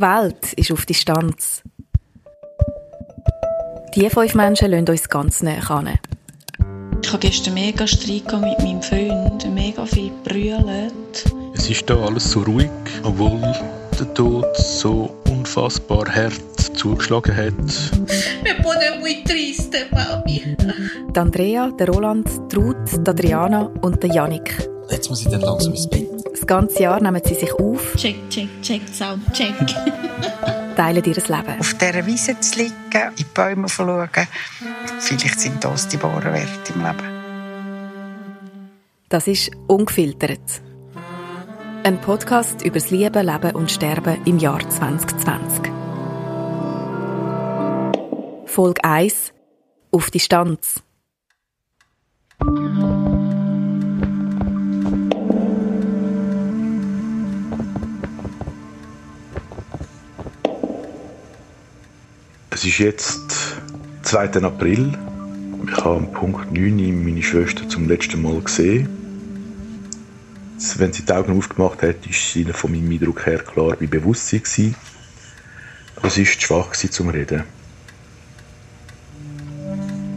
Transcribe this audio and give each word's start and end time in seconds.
Die 0.00 0.06
Welt 0.06 0.54
ist 0.54 0.72
auf 0.72 0.86
Distanz. 0.86 1.62
Die 3.94 4.08
fünf 4.08 4.34
Menschen 4.34 4.70
lassen 4.70 4.88
uns 4.88 5.06
ganz 5.10 5.42
näher 5.42 5.70
an. 5.70 5.98
Ich 7.02 7.12
hatte 7.12 7.28
gestern 7.28 7.52
mega 7.52 7.86
Streit 7.86 8.32
mit 8.40 8.58
meinem 8.60 8.80
Freund, 8.80 9.46
mega 9.54 9.84
viel 9.84 10.10
brüllt. 10.24 11.34
Es 11.54 11.68
ist 11.68 11.90
da 11.90 11.96
alles 12.02 12.30
so 12.30 12.40
ruhig, 12.40 12.70
obwohl 13.02 13.42
der 13.98 14.14
Tod 14.14 14.56
so 14.56 15.14
unfassbar 15.28 16.06
hart 16.08 16.78
zugeschlagen 16.78 17.36
hat. 17.36 17.52
Me 18.42 18.54
pone 18.62 19.00
muy 19.00 19.22
triste, 19.22 19.80
Mami. 19.90 20.56
Die 21.14 21.20
Andrea, 21.20 21.70
der 21.72 21.88
Roland, 21.88 22.26
die 22.50 22.56
Ruth, 22.56 23.06
die 23.06 23.10
Adriana 23.10 23.70
und 23.82 24.02
der 24.02 24.14
Janik. 24.14 24.66
Jetzt 24.90 25.10
muss 25.10 25.20
ich 25.20 25.28
dann 25.28 25.42
langsam 25.42 25.74
ins 25.74 25.90
Bett. 25.90 26.19
Das 26.40 26.46
ganze 26.46 26.82
Jahr 26.82 27.02
nehmen 27.02 27.20
sie 27.22 27.34
sich 27.34 27.52
auf, 27.52 27.94
Check, 27.96 28.30
check, 28.30 28.48
check, 28.62 28.80
Sound, 28.90 29.30
check. 29.34 29.54
teilen 30.74 31.04
ihr 31.04 31.14
Leben. 31.14 31.60
auf 31.60 31.74
dieser 31.74 32.06
Wiese 32.06 32.40
zu 32.40 32.60
liegen, 32.60 32.74
in 32.92 33.14
die 33.18 33.24
Bäume 33.24 33.66
zu 33.66 33.84
schauen. 33.84 34.08
Vielleicht 35.00 35.38
sind 35.38 35.62
das 35.62 35.88
die 35.88 36.02
wahren 36.02 36.32
Werte 36.32 36.72
im 36.74 36.80
Leben. 36.80 37.20
Das 39.10 39.26
ist 39.26 39.50
«Ungefiltert». 39.66 40.62
Ein 41.84 42.00
Podcast 42.00 42.62
über 42.62 42.78
das 42.78 42.90
Leben, 42.90 43.26
Leben 43.26 43.54
und 43.54 43.70
Sterben 43.70 44.16
im 44.24 44.38
Jahr 44.38 44.66
2020. 44.66 45.70
Folge 48.46 48.82
1 48.82 49.34
«Auf 49.90 50.10
Distanz». 50.10 50.82
Es 62.60 62.66
ist 62.66 62.78
jetzt 62.78 63.56
2. 64.02 64.42
April. 64.42 64.92
Ich 65.66 65.76
habe 65.78 65.96
am 65.96 66.12
Punkt 66.12 66.52
9 66.52 67.02
meine 67.02 67.22
Schwester 67.22 67.66
zum 67.66 67.88
letzten 67.88 68.20
Mal 68.20 68.38
gesehen. 68.42 68.86
Wenn 70.76 70.92
sie 70.92 71.06
die 71.06 71.10
Augen 71.10 71.38
aufgemacht 71.38 71.80
hat, 71.80 72.06
ist 72.06 72.34
sie 72.34 72.44
von 72.44 72.72
meinem 72.72 72.90
Eindruck 72.90 73.24
her 73.24 73.38
klar 73.38 73.76
bei 73.80 73.86
Bewusstsein 73.86 74.42
gewesen. 74.42 74.74
Aber 75.96 76.10
sie 76.10 76.24
ist 76.24 76.38
zu 76.38 76.48
schwach 76.48 76.66
gewesen 76.66 76.92
zum 76.92 77.08
Reden. 77.08 77.44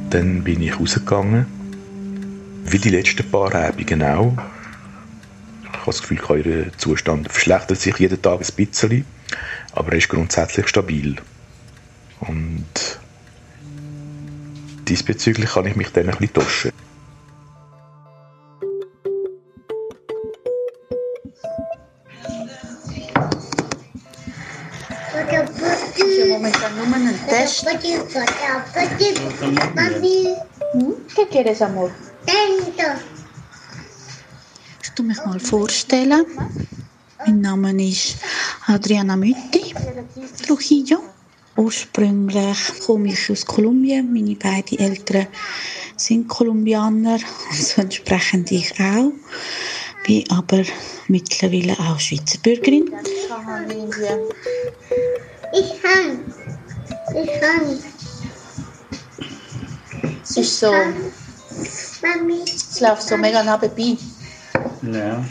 Dann 0.09 0.43
bin 0.43 0.61
ich 0.61 0.77
rausgegangen. 0.77 1.45
Wie 2.65 2.77
die 2.77 2.89
letzten 2.89 3.31
paar 3.31 3.55
Abende 3.55 4.17
auch. 4.17 4.33
Ich 5.63 5.69
habe 5.69 5.85
das 5.85 6.01
Gefühl, 6.01 6.45
ihr 6.45 6.77
Zustand 6.77 7.31
verschlechtert 7.31 7.79
sich 7.79 7.97
jeden 7.99 8.21
Tag 8.21 8.41
ein 8.41 8.65
bisschen, 8.65 9.05
aber 9.71 9.93
er 9.93 9.97
ist 9.99 10.09
grundsätzlich 10.09 10.67
stabil. 10.67 11.15
Und 12.27 12.65
diesbezüglich 14.87 15.49
kann 15.51 15.65
ich 15.65 15.75
mich 15.75 15.89
dann 15.91 16.09
ein 16.09 16.17
bisschen 16.17 16.33
Test. 16.33 16.73
¿Qué 31.15 31.27
quieres, 31.29 31.61
amor? 31.61 31.91
Ich 34.81 34.89
tu 34.91 35.03
mich 35.03 35.17
mal 35.25 35.39
vorstellen. 35.39 36.25
Mein 37.25 37.41
Name 37.41 37.71
ist 37.83 38.17
Adriana 38.67 39.15
Mütti 39.15 39.73
Trujillo. 40.45 41.12
Ursprünglich 41.55 42.57
komme 42.85 43.09
ich 43.09 43.29
aus 43.29 43.45
Kolumbien. 43.45 44.11
Meine 44.11 44.35
beiden 44.35 44.79
Eltern 44.79 45.27
sind 45.95 46.27
Kolumbianer, 46.27 47.19
also 47.51 47.81
entsprechend 47.81 48.51
ich 48.51 48.73
auch. 48.79 49.11
Bin 50.05 50.29
aber 50.31 50.63
mittlerweile 51.07 51.73
auch 51.79 51.99
Schweizer 51.99 52.39
Bürgerin. 52.39 52.91
Ich 55.53 55.81
kann. 55.81 56.33
Ich 57.23 57.39
kann. 57.39 57.79
Es 60.23 60.37
ist 60.37 60.59
so, 60.59 60.71
Mami. 62.01 62.41
es 62.45 62.79
läuft 62.79 63.03
so 63.03 63.15
mega 63.15 63.43
nah 63.43 63.59
vorbei. 63.59 63.95
Ja. 64.81 65.23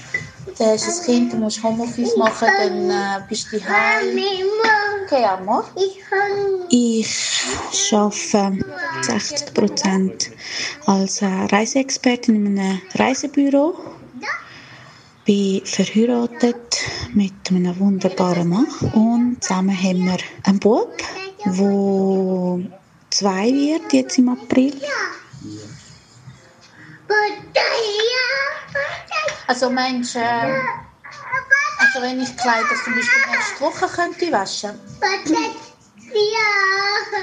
Du 0.58 0.64
hast 0.64 0.86
ein 0.86 1.06
Kind, 1.06 1.32
du 1.32 1.36
musst 1.38 1.62
Homeoffice 1.62 2.16
machen, 2.16 2.48
dann 2.58 2.90
äh, 2.90 3.24
bist 3.28 3.50
du. 3.52 3.58
Mami. 3.58 4.44
Okay, 5.04 5.24
amor. 5.24 5.64
Ich 6.70 7.92
arbeite 7.92 8.64
60 9.02 9.54
Prozent 9.54 10.30
als 10.86 11.22
äh, 11.22 11.26
Reiseexpertin 11.26 12.46
in 12.46 12.58
einem 12.58 12.80
Reisebüro. 12.94 13.74
Bin 15.24 15.64
verheiratet 15.64 16.80
mit 17.14 17.32
einem 17.48 17.78
wunderbaren 17.78 18.48
Mann 18.48 18.66
und 18.92 19.36
zusammen 19.42 19.76
haben 19.76 20.04
wir 20.04 20.18
einen 20.44 20.58
Bub, 20.58 20.96
der 21.44 22.60
zwei 23.10 23.52
wird 23.52 23.92
jetzt 23.92 24.18
im 24.18 24.28
April. 24.28 24.74
Also 29.46 29.68
meinst 29.70 30.14
du, 30.14 30.18
äh, 30.18 30.22
also 31.78 32.00
wenn 32.00 32.20
ich 32.20 32.36
Kleider 32.36 32.74
zum 32.84 32.94
Beispiel 32.94 33.22
nächste 33.30 33.60
Woche 33.60 33.86
könnte 33.86 34.32
waschen? 34.32 34.78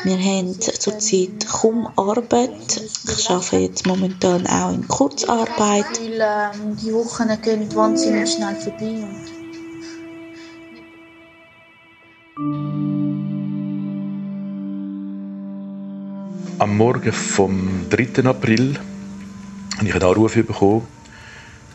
Wir 0.03 0.17
haben 0.17 0.59
zurzeit 0.59 1.47
kaum 1.47 1.87
Arbeit. 1.97 2.81
Ich 3.17 3.29
arbeite 3.29 3.57
jetzt 3.57 3.85
momentan 3.85 4.47
auch 4.47 4.73
in 4.73 4.87
Kurzarbeit. 4.87 5.85
Weil 5.99 6.53
ähm, 6.55 6.77
die 6.77 6.93
Wochen 6.93 7.41
gehen 7.41 7.75
wahnsinnig 7.75 8.31
schnell 8.31 8.55
vorbei. 8.55 9.03
Und 9.03 9.39
Am 16.59 16.75
Morgen 16.75 17.13
vom 17.13 17.89
3. 17.89 18.25
April 18.25 18.77
habe 19.79 19.87
ich 19.87 19.95
einen 19.95 20.03
Anruf 20.03 20.33
bekommen 20.35 20.85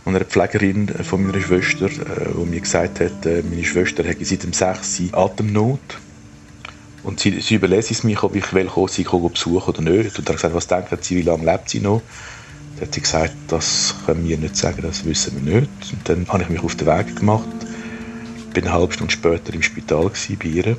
von 0.05 0.15
einer 0.15 0.25
Pflegerin 0.27 0.89
von 0.89 1.27
meiner 1.27 1.41
Schwester, 1.41 1.87
äh, 1.87 2.35
die 2.39 2.51
mir 2.51 2.61
gesagt 2.61 3.01
hat, 3.01 3.25
äh, 3.25 3.43
meine 3.43 3.65
Schwester 3.65 4.05
hätte 4.05 4.25
seit 4.25 4.43
dem 4.43 4.53
6. 4.53 5.01
Uhr 5.01 5.19
Atemnot. 5.19 5.81
Und 7.03 7.21
sie, 7.21 7.41
sie 7.41 7.55
überlässt 7.55 7.91
es 7.91 8.05
mich, 8.05 8.23
ob 8.23 8.35
ich 8.35 8.53
will 8.53 8.67
kommen, 8.67 8.89
sie 8.89 9.05
kommen 9.05 9.31
besuchen 9.31 9.71
oder 9.71 9.83
nicht. 9.83 10.19
Und 10.19 10.29
dann 10.29 10.37
habe 10.37 10.51
gesagt, 10.51 10.55
was 10.55 10.67
denken 10.67 10.99
Sie, 11.01 11.17
wie 11.17 11.23
lange 11.23 11.45
lebt 11.51 11.71
sie 11.71 11.81
noch? 11.81 12.03
Dann 12.77 12.87
hat 12.87 12.95
sie 12.95 13.01
gesagt, 13.01 13.35
das 13.49 13.95
können 14.05 14.29
wir 14.29 14.37
nicht 14.37 14.57
sagen, 14.57 14.83
das 14.83 15.05
wissen 15.05 15.45
wir 15.45 15.61
nicht. 15.61 15.71
Und 15.93 16.09
dann 16.09 16.29
habe 16.29 16.43
ich 16.43 16.49
mich 16.51 16.63
auf 16.63 16.77
den 16.77 16.87
Weg 16.87 17.17
gemacht. 17.17 17.49
Bin 18.53 18.65
eine 18.65 18.73
halbe 18.73 18.93
Stunde 18.93 19.13
später 19.13 19.53
im 19.55 19.63
Spital 19.63 20.09
gewesen, 20.11 20.39
bei 20.43 20.49
ihr. 20.49 20.77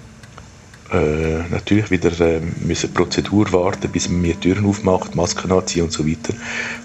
Äh, 0.92 1.50
natürlich 1.50 1.90
wieder 1.90 2.12
äh, 2.20 2.42
müssen 2.62 2.94
Prozedur 2.94 3.52
warten, 3.52 3.92
bis 3.92 4.08
man 4.08 4.22
mir 4.22 4.36
die 4.36 4.42
Türen 4.52 4.68
aufmacht, 4.68 5.16
Masken 5.16 5.52
anziehen 5.52 5.84
und 5.84 5.92
so 5.92 6.08
weiter. 6.08 6.34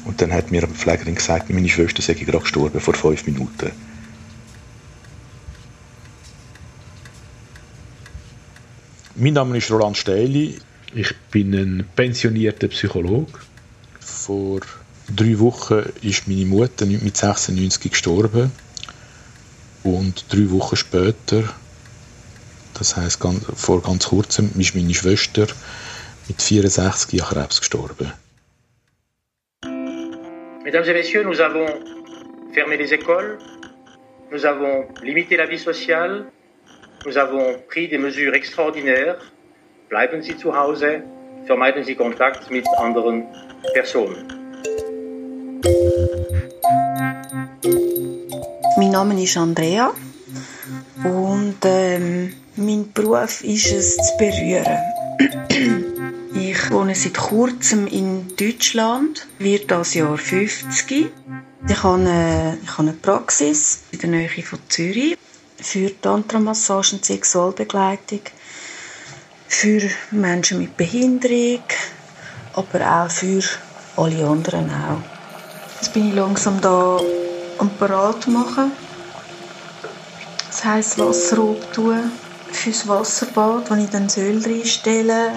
Und 0.07 0.21
dann 0.23 0.33
hat 0.33 0.51
mir 0.51 0.63
eine 0.63 0.73
Pflegerin 0.73 1.15
gesagt, 1.15 1.51
meine 1.51 1.69
Schwester 1.69 2.01
sei 2.01 2.15
gerade 2.15 2.41
gestorben, 2.41 2.81
vor 2.81 2.95
fünf 2.95 3.27
Minuten. 3.27 3.73
Mein 9.17 9.35
Name 9.35 9.59
ist 9.59 9.71
Roland 9.71 9.99
Stähli. 9.99 10.57
Ich 10.95 11.15
bin 11.31 11.53
ein 11.53 11.85
pensionierter 11.95 12.69
Psychologe. 12.69 13.39
Vor 14.01 14.61
drei 15.15 15.39
Wochen 15.41 15.83
ist 16.01 16.27
meine 16.27 16.47
Mutter 16.47 16.87
mit 16.87 17.19
96 17.19 17.91
gestorben. 17.91 18.51
Und 19.83 20.25
drei 20.31 20.51
Wochen 20.51 20.77
später, 20.77 21.55
das 22.81 22.97
heißt 22.97 23.21
ganz, 23.21 23.45
vor 23.55 23.83
ganz 23.83 24.09
kurzem, 24.09 24.51
ist 24.59 24.75
meine 24.75 24.95
Schwester 24.95 25.47
mit 26.29 26.41
64 26.41 27.23
an 27.23 27.29
Krebs 27.29 27.61
gestorben. 27.61 28.13
Mesdames 30.65 30.89
et 30.89 30.95
Messieurs, 30.95 31.25
nous 31.25 31.41
avons 31.41 31.67
fermé 32.55 32.77
les 32.79 32.93
écoles, 32.93 33.39
nous 34.33 34.47
avons 34.47 34.89
limité 35.03 35.37
la 35.37 35.47
vie 35.47 35.59
sociale, 35.59 36.25
nous 37.05 37.17
avons 37.19 37.59
pris 37.69 37.89
des 37.89 37.99
mesures 37.99 38.35
extraordinaires. 38.35 39.19
Bleiben 39.89 40.23
Sie 40.23 40.37
zu 40.37 40.57
Hause, 40.57 41.03
vermeiden 41.47 41.85
Sie 41.85 41.97
Kontakt 41.97 42.51
mit 42.51 42.67
anderen 42.79 43.27
Personen. 43.75 44.27
Mein 48.77 48.91
Name 48.91 49.23
ist 49.23 49.37
Andrea 49.37 49.91
und 51.05 51.57
ähm, 51.65 52.40
mein 52.61 52.93
Beruf 52.93 53.43
ist 53.43 53.73
es 53.73 53.97
zu 53.97 54.17
berühren. 54.19 54.79
ich 56.35 56.71
wohne 56.71 56.95
seit 56.95 57.17
kurzem 57.17 57.87
in 57.87 58.37
Deutschland, 58.37 59.27
wird 59.39 59.71
das 59.71 59.95
Jahr 59.95 60.17
50. 60.17 61.11
Ich 61.69 61.83
habe 61.83 61.95
eine, 61.95 62.59
ich 62.63 62.71
habe 62.71 62.83
eine 62.83 62.93
Praxis 62.93 63.81
in 63.93 63.99
der 64.01 64.11
Nähe 64.11 64.29
von 64.29 64.59
Zürich. 64.69 65.17
für 65.63 65.91
Tantra-Massage 66.01 66.97
und 66.97 67.05
Sexualbegleitung 67.05 68.21
für 69.47 69.91
Menschen 70.11 70.59
mit 70.59 70.77
Behinderung, 70.77 71.63
aber 72.55 73.05
auch 73.05 73.11
für 73.11 73.43
alle 73.97 74.27
anderen 74.27 74.71
auch. 74.71 75.03
Jetzt 75.81 75.93
bin 75.93 76.09
ich 76.09 76.15
langsam 76.15 76.61
da 76.61 76.99
am 77.59 77.71
Parat 77.79 78.27
machen. 78.29 78.73
Das 80.47 80.65
heisst 80.65 80.99
Wasser 80.99 81.37
tun 81.73 82.11
fürs 82.55 82.87
Wasserbad, 82.89 83.71
wo 83.71 83.75
ich 83.75 83.91
dann 83.91 84.09
Öl 84.17 84.43
reinstelle. 84.43 85.33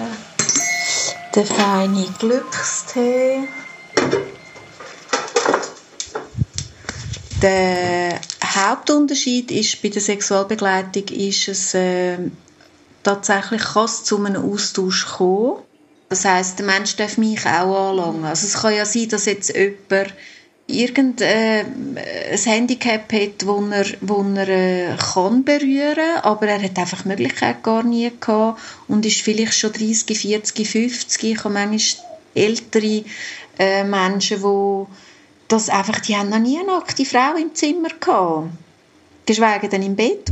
Der 1.34 1.46
feine 1.46 2.06
Glückstee. 2.18 3.48
Der 7.42 8.20
Hauptunterschied 8.42 9.50
ist 9.50 9.82
bei 9.82 9.88
der 9.88 10.00
Sexualbegleitung 10.00 11.08
ist 11.08 11.48
es 11.48 11.74
äh, 11.74 12.18
tatsächlich 13.02 13.62
kann 13.62 13.84
es 13.84 14.04
zu 14.04 14.22
einem 14.22 14.50
Austausch 14.50 15.06
kommen. 15.06 15.58
Das 16.08 16.24
heißt, 16.24 16.58
der 16.58 16.66
Mensch 16.66 16.96
darf 16.96 17.18
mich 17.18 17.44
auch 17.44 17.90
anlangen. 17.90 18.24
Also 18.24 18.46
es 18.46 18.54
kann 18.54 18.74
ja 18.74 18.86
sein, 18.86 19.08
dass 19.08 19.26
jetzt 19.26 19.54
jemand 19.54 20.14
irgendein 20.66 21.96
äh, 21.96 22.38
Handicap 22.38 23.12
hat, 23.12 23.46
wo 23.46 23.62
er, 23.70 23.86
wo 24.00 24.22
er 24.34 24.48
äh, 24.48 24.96
kann 24.96 25.44
berühren 25.44 26.16
aber 26.22 26.48
er 26.48 26.62
hat 26.62 26.78
einfach 26.78 27.02
die 27.02 27.08
Möglichkeit 27.08 27.62
gar 27.62 27.82
nie 27.82 28.10
gehabt 28.18 28.60
und 28.88 29.04
ist 29.04 29.20
vielleicht 29.20 29.54
schon 29.54 29.72
30, 29.72 30.18
40, 30.18 30.66
50. 30.66 31.24
Ich 31.24 31.44
habe 31.44 31.52
manchmal 31.52 32.04
ältere 32.34 33.04
äh, 33.58 33.84
Menschen, 33.84 34.42
die 34.42 34.86
das 35.48 35.68
einfach, 35.68 36.00
die 36.00 36.16
haben 36.16 36.30
noch 36.30 36.38
nie 36.38 36.58
eine 36.58 36.66
nackte 36.68 37.04
Frau 37.04 37.36
im 37.36 37.54
Zimmer 37.54 37.90
gehabt. 38.00 38.48
Geschweige 39.26 39.68
denn 39.68 39.82
im 39.82 39.96
Bett. 39.96 40.30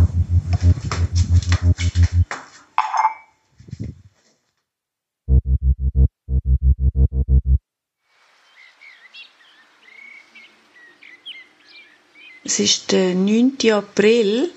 Es 12.53 12.59
ist 12.59 12.93
der 12.93 13.15
9. 13.15 13.57
April. 13.73 14.51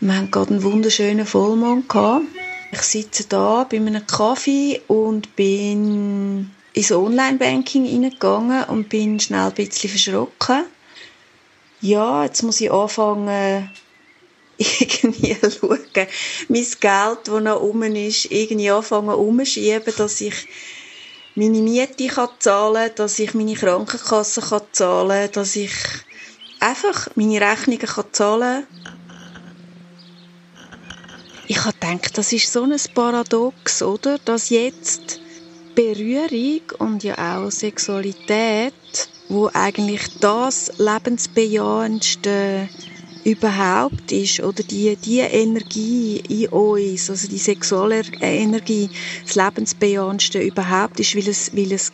Wir 0.00 0.14
haben 0.14 0.30
gerade 0.30 0.50
einen 0.50 0.62
wunderschönen 0.62 1.24
Vollmond 1.24 1.88
gehabt. 1.88 2.26
Ich 2.70 2.82
sitze 2.82 3.24
da 3.24 3.64
bei 3.64 3.78
einem 3.78 4.06
Kaffee 4.06 4.82
und 4.86 5.34
bin 5.36 6.50
ins 6.74 6.92
Online-Banking 6.92 7.86
hineingegangen 7.86 8.64
und 8.64 8.90
bin 8.90 9.18
schnell 9.18 9.46
ein 9.46 9.54
bisschen 9.54 9.88
verschrocken. 9.88 10.66
Ja, 11.80 12.24
jetzt 12.24 12.42
muss 12.42 12.60
ich 12.60 12.70
anfangen, 12.70 13.70
irgendwie 14.58 15.34
schauen, 15.58 15.78
mein 16.48 16.66
Geld, 16.78 17.18
das 17.24 17.42
noch 17.42 17.60
rum 17.62 17.84
ist, 17.84 18.30
irgendwie 18.30 18.70
anfangen 18.70 19.14
umschieben, 19.14 19.94
dass 19.96 20.20
ich 20.20 20.46
meine 21.36 21.62
Miete 21.62 22.06
kann 22.08 22.28
zahlen 22.38 22.88
kann, 22.88 22.96
dass 22.96 23.18
ich 23.18 23.32
meine 23.32 23.54
Krankenkasse 23.54 24.42
kann 24.42 24.60
zahlen 24.72 25.22
kann, 25.22 25.32
dass 25.32 25.56
ich 25.56 25.72
einfach 26.60 27.08
meine 27.14 27.40
Rechnungen 27.40 27.80
kann 27.80 28.04
zahlen 28.12 28.66
Ich 31.48 31.64
habe 31.64 31.74
gedacht, 31.78 32.18
das 32.18 32.32
ist 32.32 32.52
so 32.52 32.64
ein 32.64 32.74
Paradox, 32.94 33.82
oder? 33.82 34.18
Dass 34.24 34.50
jetzt 34.50 35.20
Berührung 35.74 36.62
und 36.78 37.04
ja 37.04 37.14
auch 37.38 37.50
Sexualität, 37.50 38.72
wo 39.28 39.50
eigentlich 39.52 40.18
das 40.20 40.72
lebensbejahendste 40.78 42.68
überhaupt 43.24 44.12
ist 44.12 44.40
oder 44.40 44.62
die, 44.62 44.96
die 44.96 45.18
Energie 45.18 46.22
in 46.28 46.48
uns, 46.48 47.10
also 47.10 47.28
die 47.28 47.38
sexuelle 47.38 48.02
Energie, 48.20 48.88
das 49.24 49.34
lebensbejahendste 49.34 50.40
überhaupt 50.40 51.00
ist, 51.00 51.14
weil 51.16 51.28
es, 51.28 51.54
weil 51.54 51.72
es 51.72 51.92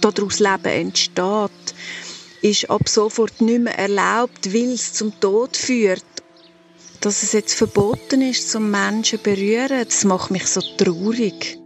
daraus 0.00 0.40
Leben 0.40 0.64
entsteht 0.64 1.74
ist 2.44 2.68
ab 2.68 2.88
sofort 2.88 3.40
nicht 3.40 3.62
mehr 3.62 3.78
erlaubt, 3.78 4.52
weil 4.52 4.72
es 4.72 4.92
zum 4.92 5.18
Tod 5.18 5.56
führt. 5.56 6.04
Dass 7.00 7.22
es 7.22 7.32
jetzt 7.32 7.54
verboten 7.54 8.20
ist, 8.20 8.50
zum 8.50 8.70
Menschen 8.70 9.18
zu 9.18 9.24
berühren, 9.24 9.84
das 9.84 10.04
macht 10.04 10.30
mich 10.30 10.46
so 10.46 10.60
traurig. 10.76 11.58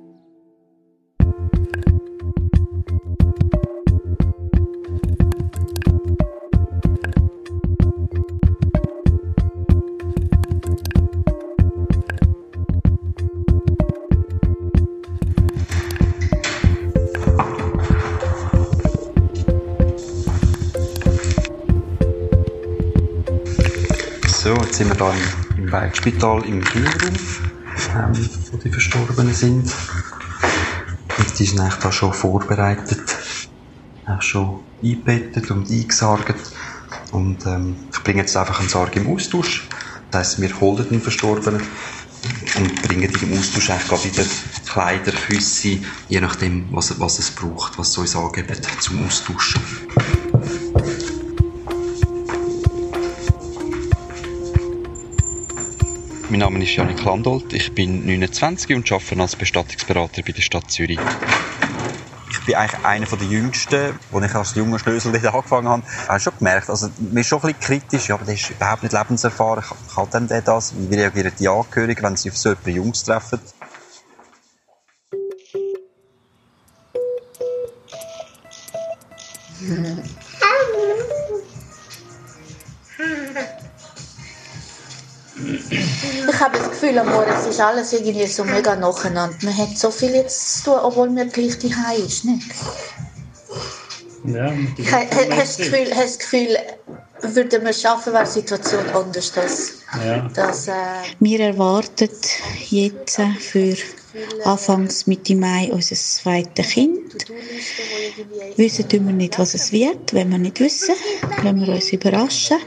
Jetzt 24.78 24.88
sind 24.88 25.00
wir 25.00 25.12
hier 25.12 25.24
im, 25.56 25.64
im 25.64 25.72
Waldspital 25.72 26.44
im 26.44 26.62
Kinderraum, 26.62 27.14
ähm, 27.96 28.28
wo 28.52 28.56
die 28.58 28.70
Verstorbenen 28.70 29.34
sind. 29.34 29.72
Und 31.18 31.38
die 31.38 31.44
sind 31.44 31.60
eigentlich 31.60 31.82
da 31.82 31.90
schon 31.90 32.12
vorbereitet, 32.12 33.16
auch 34.06 34.22
schon 34.22 34.60
eingebettet 34.82 35.50
und 35.50 35.68
eingesargt. 35.68 36.36
Und 37.10 37.44
ähm, 37.46 37.88
ich 37.92 38.02
bringe 38.04 38.20
jetzt 38.20 38.36
einfach 38.36 38.60
einen 38.60 38.68
Sarg 38.68 38.94
im 38.94 39.08
Austausch. 39.08 39.68
Das 40.10 40.20
heisst, 40.20 40.40
wir 40.40 40.60
holen 40.60 40.88
den 40.88 41.00
Verstorbenen 41.00 41.62
und 42.56 42.82
bringen 42.82 43.12
die 43.12 43.24
im 43.24 43.38
Austausch 43.38 43.66
gerade 43.66 44.04
wieder 44.04 44.24
Kleider, 44.70 45.12
Küsse, 45.12 45.80
je 46.08 46.20
nachdem, 46.20 46.68
was, 46.70 46.98
was 47.00 47.18
es 47.18 47.32
braucht, 47.32 47.78
was 47.78 47.88
es 47.88 47.98
uns 47.98 48.14
angibt 48.14 48.64
zum 48.80 49.04
Austauschen. 49.04 49.60
Mein 56.30 56.40
Name 56.40 56.62
ist 56.62 56.76
Janik 56.76 57.02
Landolt, 57.04 57.54
ich 57.54 57.74
bin 57.74 58.04
29 58.04 58.76
und 58.76 58.92
arbeite 58.92 59.18
als 59.18 59.34
Bestattungsberater 59.34 60.20
bei 60.22 60.32
der 60.32 60.42
Stadt 60.42 60.70
Zürich. 60.70 60.98
Ich 62.30 62.44
bin 62.44 62.54
eigentlich 62.54 62.84
einer 62.84 63.06
der 63.06 63.26
Jüngsten, 63.26 63.98
als 64.12 64.24
ich 64.26 64.34
als 64.34 64.54
junger 64.54 64.78
Schlösel 64.78 65.10
dort 65.12 65.34
angefangen 65.34 65.68
habe. 65.68 65.82
Ich 65.86 66.08
habe 66.08 66.20
schon 66.20 66.32
gemerkt, 66.38 66.68
also, 66.68 66.90
mir 66.98 67.20
ist 67.20 67.28
schon 67.28 67.38
ein 67.38 67.54
bisschen 67.54 67.60
kritisch, 67.60 68.08
ja, 68.08 68.16
aber 68.16 68.26
der 68.26 68.34
ist 68.34 68.50
überhaupt 68.50 68.82
nicht 68.82 68.92
lebenserfahren. 68.92 69.64
Kann 69.94 70.10
denn 70.10 70.28
der 70.28 70.42
das? 70.42 70.74
Wie 70.76 70.94
reagieren 70.94 71.32
die 71.38 71.48
Angehörigen, 71.48 72.02
wenn 72.02 72.16
sie 72.16 72.28
auf 72.28 72.36
so 72.36 72.50
jemanden 72.50 72.76
Jungs 72.76 73.04
treffen? 73.04 73.40
Ich 86.38 86.44
habe 86.44 86.56
das 86.56 86.70
Gefühl, 86.70 86.96
am 87.00 87.10
Morgen 87.10 87.32
es 87.36 87.46
ist 87.48 87.60
alles 87.60 87.92
irgendwie 87.92 88.24
so 88.28 88.44
mega 88.44 88.76
nacheinander. 88.76 89.36
Man 89.42 89.58
hat 89.58 89.76
so 89.76 89.90
viel 89.90 90.10
jetzt 90.14 90.58
zu 90.62 90.70
tun, 90.70 90.78
obwohl 90.84 91.10
man 91.10 91.28
gleich 91.30 91.58
daheim 91.58 92.06
ist, 92.06 92.24
nicht? 92.26 92.46
Ja, 94.24 94.52
Ich 94.76 94.92
ha- 94.92 94.98
ha- 95.00 95.36
hast 95.36 95.58
das 95.58 95.68
Gefühl, 95.68 95.90
hast 95.96 96.06
das 96.06 96.18
Gefühl 96.20 96.56
würde 97.22 97.58
man 97.58 97.74
schaffen, 97.74 98.12
wäre 98.12 98.22
die 98.24 98.30
Situation 98.30 98.88
anders. 98.90 99.32
Dass, 99.32 99.72
Ja. 100.06 100.28
dass, 100.32 100.68
äh, 100.68 100.72
Wir 101.18 101.40
erwarten 101.40 102.08
jetzt 102.70 103.20
für 103.40 103.76
Anfangs 104.44 105.08
Mitte 105.08 105.34
Mai 105.34 105.70
unser 105.72 105.96
zweites 105.96 106.68
Kind. 106.68 107.26
Wissen 108.56 108.88
tun 108.88 109.06
wir 109.08 109.12
nicht, 109.14 109.36
was 109.40 109.54
es 109.54 109.72
wird. 109.72 110.14
Wenn 110.14 110.30
wir 110.30 110.38
nicht 110.38 110.60
wissen, 110.60 110.94
lassen 111.42 111.66
wir 111.66 111.74
uns 111.74 111.92
überraschen. 111.92 112.58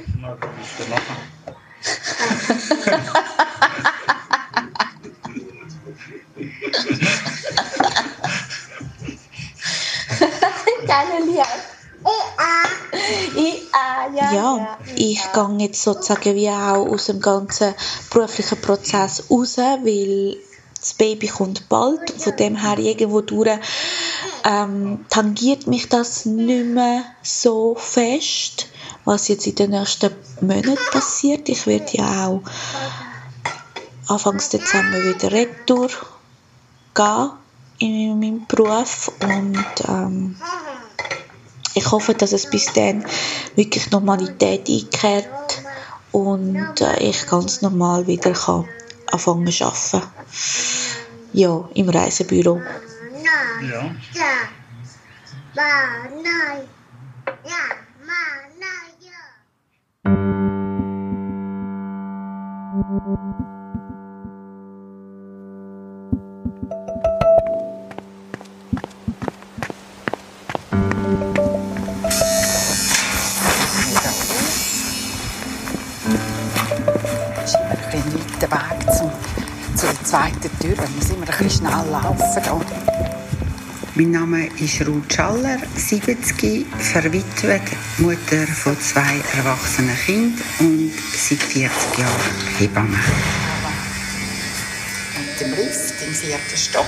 Geile 10.87 11.25
Lied. 11.25 11.45
Ja, 14.15 14.33
Ja, 14.33 14.77
ich 14.95 15.21
gehe 15.33 15.57
jetzt 15.59 15.83
sozusagen 15.83 16.35
wie 16.35 16.49
auch 16.49 16.87
aus 16.87 17.05
dem 17.05 17.21
ganzen 17.21 17.73
beruflichen 18.11 18.59
Prozess 18.61 19.23
raus, 19.29 19.57
weil 19.57 20.37
das 20.79 20.93
Baby 20.95 21.27
kommt 21.27 21.69
bald. 21.69 22.09
Von 22.11 22.35
dem 22.35 22.55
her 22.55 22.77
irgendwo 22.77 23.21
durch 23.21 23.59
ähm, 24.43 25.05
tangiert 25.09 25.67
mich 25.67 25.89
das 25.89 26.25
nicht 26.25 26.65
mehr 26.65 27.03
so 27.21 27.75
fest, 27.75 28.67
was 29.05 29.27
jetzt 29.27 29.47
in 29.47 29.55
den 29.55 29.71
nächsten 29.71 30.11
Monaten 30.41 30.77
passiert. 30.91 31.49
Ich 31.49 31.67
werde 31.67 31.97
ja 31.97 32.27
auch 32.27 32.41
Anfangs 34.07 34.49
Dezember 34.49 35.03
wieder 35.03 35.31
retour 35.31 35.89
gehen 36.93 37.31
in 37.79 38.19
meinem 38.19 38.45
Beruf 38.45 39.11
und 39.21 39.65
ähm, 39.87 40.35
ich 41.73 41.89
hoffe, 41.89 42.13
dass 42.13 42.33
es 42.33 42.49
bis 42.49 42.73
dann 42.73 43.05
wirklich 43.55 43.89
Normalität 43.91 44.67
einkehrt 44.67 45.63
und 46.11 46.81
äh, 46.81 46.99
ich 46.99 47.25
ganz 47.27 47.61
normal 47.61 48.05
wieder 48.07 48.33
kann 48.33 48.67
anfangen 49.11 49.51
zu 49.51 49.65
arbeiten. 49.65 50.07
Ja, 51.33 51.69
im 51.73 51.89
Reisebüro. 51.89 52.59
Ja. 53.63 53.91
Weg 62.91 62.99
zum, 78.97 79.09
zur 79.77 80.03
zweiten 80.03 80.59
Tür. 80.59 80.75
Da 80.75 80.83
muss 80.93 81.09
immer 81.09 81.21
ein 81.21 81.27
bisschen 81.27 81.49
schnell 81.49 81.91
laufen. 81.91 82.43
Da. 82.43 83.10
Mein 84.01 84.09
Name 84.09 84.47
ist 84.59 84.81
Ruth 84.87 85.13
Schaller, 85.13 85.59
70, 85.75 86.65
verwitwet, 86.75 87.61
Mutter 87.99 88.47
von 88.47 88.75
zwei 88.79 89.21
erwachsenen 89.37 89.95
Kindern 89.95 90.41
und 90.59 90.91
seit 91.13 91.37
40 91.37 91.99
Jahren 91.99 92.11
Hebamme. 92.57 92.97
Mit 95.19 95.39
dem 95.39 95.51
Lift 95.51 95.93
im 96.07 96.13
vierten 96.15 96.57
Stock. 96.57 96.85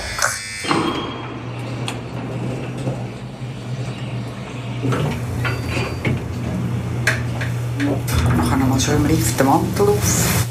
Nachher 8.36 8.56
noch 8.56 8.66
mal 8.66 8.80
schön 8.80 8.96
im 8.96 9.06
Lift 9.06 9.38
den 9.38 9.46
Mantel 9.46 9.88
auf. 9.88 10.43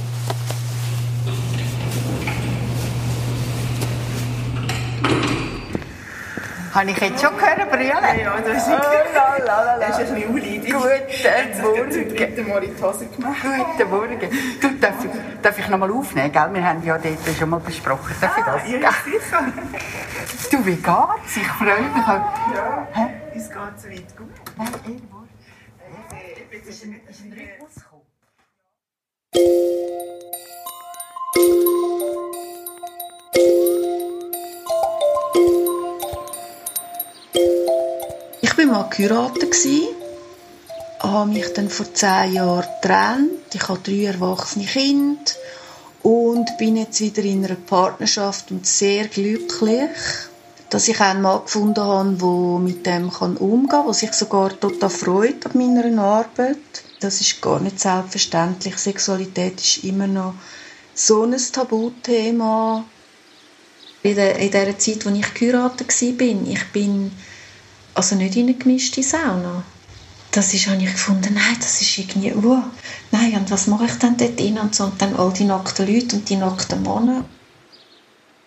Habe 6.84 6.92
ich 6.92 6.98
jetzt 7.00 7.22
schon 7.24 7.38
gehört, 7.38 7.72
brüllen? 7.72 7.88
Ja, 7.88 8.38
das 8.46 8.58
ist 8.58 8.68
oh, 8.68 8.72
la, 9.16 9.38
la, 9.38 9.64
la, 9.64 9.76
la. 9.78 9.88
Das 9.88 10.00
ist 10.00 10.10
ein 10.10 10.16
bisschen 10.16 10.30
unleidig. 10.32 10.74
Guten 10.74 11.62
Morgen. 11.62 12.18
Guten 12.18 12.48
Morgen 12.50 12.66
in 12.66 12.76
die 12.76 12.84
Hose 12.84 13.06
gemacht. 13.06 13.38
Guten 13.78 13.90
Morgen. 13.90 14.20
Du, 14.60 14.70
darf, 14.82 15.06
ich- 15.06 15.42
darf 15.42 15.60
ich 15.60 15.70
noch 15.70 15.78
mal 15.78 15.90
aufnehmen, 15.90 16.30
gell? 16.30 16.50
Wir 16.52 16.66
haben 16.68 16.84
ja 16.86 16.98
dort 16.98 17.38
schon 17.40 17.50
mal 17.52 17.62
besprochen. 17.62 18.14
Darf 18.20 18.38
ich 18.38 18.44
das? 18.44 18.62
Ah, 18.64 18.68
ja, 18.68 18.80
gell? 18.80 19.14
sicher. 19.14 19.54
Du, 20.52 20.66
wie 20.66 20.76
geht's? 20.76 21.38
Ich 21.38 21.48
freue 21.48 21.82
mich. 21.84 22.06
Ja, 22.06 22.88
Hä? 22.92 23.06
es 23.34 23.50
geht 23.50 23.80
soweit 23.80 24.18
gut. 24.18 24.28
Nein, 24.58 24.68
irgendwo. 24.86 25.18
Ist 26.68 26.84
ein, 26.84 27.00
ist 27.10 27.22
ein 27.24 27.32
Rhythmus 27.32 27.76
gekommen. 27.76 28.04
Mal 38.74 38.90
geheiratet, 38.90 39.56
habe 41.00 41.30
mich 41.30 41.54
dann 41.54 41.70
vor 41.70 41.94
zehn 41.94 42.34
Jahren 42.34 42.66
getrennt. 42.82 43.54
Ich 43.54 43.68
habe 43.68 43.80
drei 43.84 44.06
erwachsene 44.06 44.66
Kinder 44.66 45.32
und 46.02 46.58
bin 46.58 46.78
jetzt 46.78 47.00
wieder 47.00 47.22
in 47.22 47.46
einer 47.46 47.54
Partnerschaft 47.54 48.50
und 48.50 48.66
sehr 48.66 49.08
glücklich, 49.10 49.92
dass 50.72 50.88
ich 50.88 51.00
einen 51.00 51.22
Mann 51.22 51.44
gefunden 51.44 51.84
habe, 51.84 52.16
der 52.16 52.60
mit 52.60 52.86
dem 52.88 53.10
umgehen 53.10 53.70
kann, 53.70 53.86
der 53.86 53.94
sich 53.94 54.14
sogar 54.14 54.60
total 54.60 54.90
freut 54.90 55.46
an 55.46 55.52
meiner 55.54 56.02
Arbeit. 56.02 56.58
Das 57.00 57.22
ist 57.22 57.44
gar 57.44 57.60
nicht 57.60 57.80
selbstverständlich. 57.80 58.76
Sexualität 58.78 59.62
ist 59.62 59.84
immer 59.84 60.08
noch 60.08 60.34
so 60.96 61.26
ein 61.26 61.38
Tabuthema. 61.38 62.86
In 64.02 64.16
der, 64.16 64.40
in 64.40 64.50
der 64.50 64.80
Zeit, 64.80 65.06
als 65.06 65.18
ich 65.18 65.34
geheiratet 65.36 65.90
war, 66.02 66.48
ich 66.50 66.72
bin 66.72 67.12
also 67.94 68.16
nicht 68.16 68.36
in 68.36 68.48
eine 68.48 68.56
gemischte 68.56 69.04
Sauna. 69.04 69.64
Das 70.32 70.54
ist, 70.54 70.68
habe 70.68 70.82
ich 70.82 70.92
gefunden, 70.92 71.36
nein, 71.36 71.58
das 71.60 71.80
ist 71.82 71.98
irgendwie, 71.98 72.34
uh, 72.34 72.64
nein, 73.12 73.36
und 73.36 73.52
was 73.52 73.68
mache 73.68 73.86
ich 73.86 73.94
denn 73.94 74.18
dort 74.18 74.40
drin 74.40 74.58
und 74.58 74.74
so, 74.74 74.86
und 74.86 75.00
dann 75.00 75.16
all 75.16 75.32
die 75.32 75.44
nackten 75.44 75.88
Leute 75.88 76.16
und 76.16 76.28
die 76.28 76.38
nackten 76.38 76.82
Männer. 76.82 77.24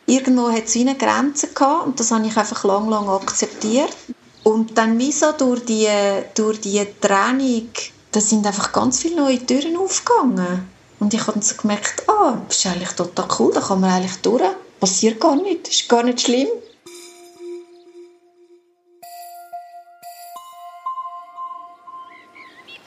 Irgendwo 0.06 0.50
hat 0.50 0.64
es 0.64 0.76
eine 0.76 0.96
Grenze 0.96 1.48
gehabt 1.48 1.86
und 1.86 2.00
das 2.00 2.10
habe 2.10 2.26
ich 2.26 2.36
einfach 2.36 2.64
lang, 2.64 2.88
lang 2.88 3.08
akzeptiert. 3.08 3.96
Und 4.42 4.78
dann 4.78 4.98
wie 4.98 5.10
so 5.10 5.32
durch 5.32 5.64
die, 5.64 5.88
durch 6.34 6.60
die 6.60 6.84
Trennung, 7.00 7.68
da 8.12 8.20
sind 8.20 8.46
einfach 8.46 8.72
ganz 8.72 9.00
viele 9.00 9.16
neue 9.16 9.44
Türen 9.44 9.76
aufgegangen. 9.76 10.68
Und 10.98 11.12
ich 11.12 11.26
habe 11.26 11.40
gemerkt, 11.40 12.08
ah, 12.08 12.38
das 12.48 12.58
ist 12.58 12.66
eigentlich 12.66 12.92
total 12.92 13.28
cool, 13.38 13.52
da 13.52 13.60
kann 13.60 13.80
man 13.80 13.90
eigentlich 13.90 14.16
durch. 14.22 14.42
Passiert 14.80 15.20
gar 15.20 15.36
nicht, 15.36 15.68
ist 15.68 15.88
gar 15.88 16.02
nicht 16.02 16.20
schlimm. 16.20 16.48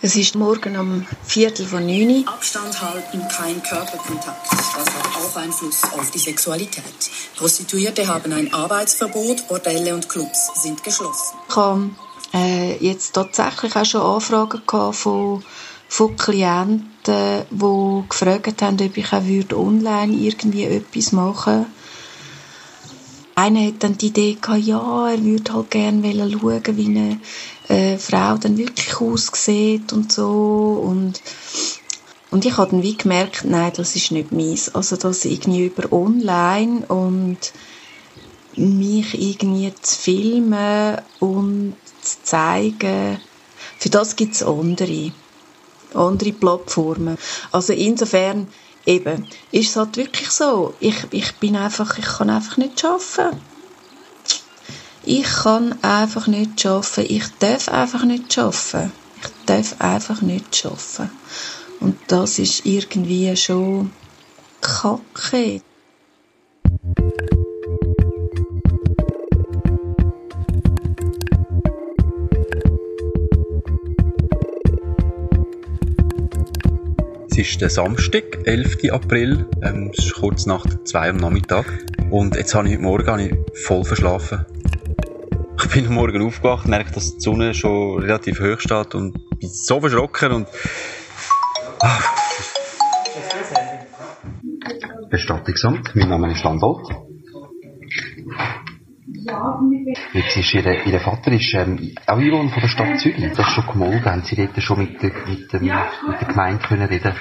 Es 0.02 0.16
ist 0.16 0.34
morgen 0.36 0.78
um 0.78 1.06
Viertel 1.26 1.66
von 1.66 1.86
neun. 1.86 2.26
Abstand 2.26 2.82
halten, 2.82 3.22
kein 3.28 3.62
Körperkontakt. 3.62 4.50
Das 4.50 4.74
hat 4.74 5.06
auch 5.18 5.36
Einfluss 5.36 5.84
auf 5.84 6.10
die 6.12 6.20
Sexualität. 6.20 6.86
Prostituierte 7.36 8.08
haben 8.08 8.32
ein 8.32 8.54
Arbeitsverbot, 8.54 9.50
Bordelle 9.50 9.94
und 9.94 10.08
Clubs 10.08 10.52
sind 10.64 10.82
geschlossen. 10.86 11.36
Ich 11.50 11.56
habe 11.58 11.90
äh, 12.34 12.78
jetzt 12.78 13.12
tatsächlich 13.12 13.76
auch 13.76 13.84
schon 13.84 14.02
Anfragen 14.02 14.62
gehabt 14.66 14.96
von, 14.96 15.44
von 15.90 16.16
Klienten, 16.16 17.46
die 17.52 18.04
gefragt 18.08 18.62
haben, 18.62 18.82
ob 18.82 18.96
ich 18.96 19.12
auch 19.12 19.58
online 19.58 20.14
irgendwie 20.14 20.64
etwas 20.64 21.12
machen 21.12 21.54
würde. 21.54 21.79
Einer 23.42 23.68
hat 23.68 23.84
dann 23.84 23.98
die 23.98 24.08
Idee 24.08 24.38
gehabt, 24.42 24.64
ja, 24.64 25.12
er 25.12 25.24
würde 25.24 25.54
halt 25.54 25.72
gerne 25.72 26.12
schauen, 26.12 26.78
wie 26.78 26.86
eine 26.88 27.20
äh, 27.70 27.98
Frau 27.98 28.36
dann 28.36 28.58
wirklich 28.58 29.00
aussieht 29.00 29.94
und 29.94 30.12
so. 30.12 30.84
Und, 30.84 31.22
und 32.32 32.44
ich 32.44 32.58
habe 32.58 32.72
dann 32.72 32.84
wie 32.84 32.98
gemerkt, 32.98 33.46
nein, 33.46 33.72
das 33.78 33.96
ist 33.96 34.12
nicht 34.12 34.34
meins. 34.34 34.76
Also 34.76 34.98
das 34.98 35.24
irgendwie 35.24 35.68
über 35.68 35.90
online 35.94 36.86
und 36.88 37.38
mich 38.58 39.14
irgendwie 39.14 39.74
zu 39.82 39.96
filmen 39.98 40.98
und 41.22 41.76
zu 42.02 42.18
zeigen, 42.24 43.20
für 43.78 43.90
das 43.90 44.18
gibt 44.18 44.36
es 44.36 44.44
andere, 44.44 45.14
andere 45.94 46.34
Plattformen. 46.34 47.18
Also 47.54 47.72
insofern 47.72 48.50
eben, 48.90 49.26
ist 49.52 49.70
es 49.70 49.76
halt 49.76 49.96
wirklich 49.98 50.30
so, 50.32 50.74
ich, 50.80 50.96
ich 51.12 51.38
bin 51.40 51.56
einfach, 51.56 51.98
ich 51.98 52.06
kann 52.06 52.30
einfach 52.30 52.58
nicht 52.58 52.84
arbeiten. 52.84 53.40
Ich 55.04 55.24
kann 55.24 55.82
einfach 55.84 56.28
nicht 56.28 56.66
arbeiten. 56.66 57.06
Ich 57.08 57.24
darf 57.40 57.70
einfach 57.70 58.04
nicht 58.04 58.38
arbeiten. 58.38 58.92
Ich 59.22 59.46
darf 59.46 59.76
einfach 59.80 60.22
nicht 60.22 60.66
arbeiten. 60.66 61.12
Und 61.80 61.96
das 62.08 62.40
ist 62.40 62.66
irgendwie 62.66 63.36
schon 63.38 63.92
kacke. 64.62 65.62
Ist 77.40 77.62
der 77.62 77.70
Samstag, 77.70 78.46
11. 78.46 78.92
April. 78.92 79.48
Ähm, 79.64 79.92
es 79.98 80.08
ist 80.08 80.16
kurz 80.16 80.46
nach 80.46 80.66
2 80.84 81.12
am 81.12 81.18
Nachmittag. 81.18 81.66
Und 82.10 82.36
jetzt 82.36 82.54
habe 82.54 82.68
ich 82.68 82.74
heute 82.74 82.84
Morgen 82.84 83.08
habe 83.08 83.22
ich 83.24 83.34
voll 83.64 83.86
verschlafen. 83.86 84.46
Ich 85.58 85.70
bin 85.70 85.88
am 85.88 85.94
Morgen 85.94 86.22
aufgewacht, 86.22 86.68
merke, 86.68 86.92
dass 86.92 87.16
die 87.16 87.22
Sonne 87.22 87.54
schon 87.54 88.02
relativ 88.02 88.42
hoch 88.42 88.60
steht 88.60 88.94
und 88.94 89.14
bin 89.40 89.50
so 89.50 89.80
verschrocken 89.80 90.34
und... 90.34 90.48
Ah. 91.82 92.00
Bestattungsamt, 95.10 95.96
mein 95.96 96.10
Name 96.10 96.34
ist 96.34 96.44
Landolt. 96.44 96.90
Jetzt 100.14 100.38
ist 100.38 100.54
ihr, 100.54 100.86
ihr 100.86 101.00
Vater 101.00 101.32
ist 101.32 101.54
ähm, 101.54 101.96
auch 102.06 102.18
Einwohner 102.18 102.50
von 102.50 102.62
der 102.62 102.68
Stadt 102.68 103.00
Zürich. 103.00 103.32
Das 103.36 103.48
ist 103.48 103.54
schon 103.54 103.68
gemolden. 103.68 104.06
Haben 104.06 104.24
Sie 104.24 104.36
dort 104.36 104.62
schon 104.62 104.80
mit 104.80 105.02
der, 105.02 105.12
mit 105.28 105.52
dem, 105.54 105.62
mit 105.62 106.22
der 106.22 106.28
Gemeinde 106.28 106.64
können 106.64 106.88
reden 106.88 107.14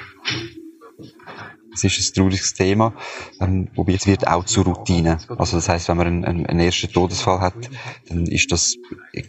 es 1.71 1.83
ist 1.83 2.11
ein 2.11 2.21
trauriges 2.21 2.53
Thema, 2.53 2.93
ähm, 3.39 3.69
wobei 3.75 3.93
es 3.93 4.07
wird 4.07 4.27
auch 4.27 4.43
zur 4.45 4.65
Routine. 4.65 5.17
Also 5.37 5.57
das 5.57 5.69
heißt, 5.69 5.89
wenn 5.89 5.97
man 5.97 6.07
einen, 6.07 6.25
einen, 6.25 6.45
einen 6.45 6.59
ersten 6.59 6.91
Todesfall 6.91 7.39
hat, 7.39 7.69
dann 8.07 8.25
ist 8.25 8.51
das 8.51 8.75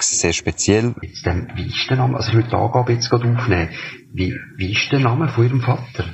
sehr 0.00 0.32
speziell. 0.32 0.94
Jetzt, 1.02 1.26
ähm, 1.26 1.48
wie 1.54 1.66
ist 1.66 1.88
der 1.88 1.98
Name? 1.98 2.16
Also 2.16 2.30
ich 2.30 2.36
will 2.36 2.44
die 2.44 2.54
Angabe 2.54 2.92
jetzt 2.92 3.10
gerade 3.10 3.32
aufnehmen. 3.36 3.70
Wie, 4.12 4.34
wie 4.56 4.72
ist 4.72 4.90
der 4.90 5.00
Name 5.00 5.28
von 5.28 5.44
Ihrem 5.44 5.60
Vater? 5.60 6.04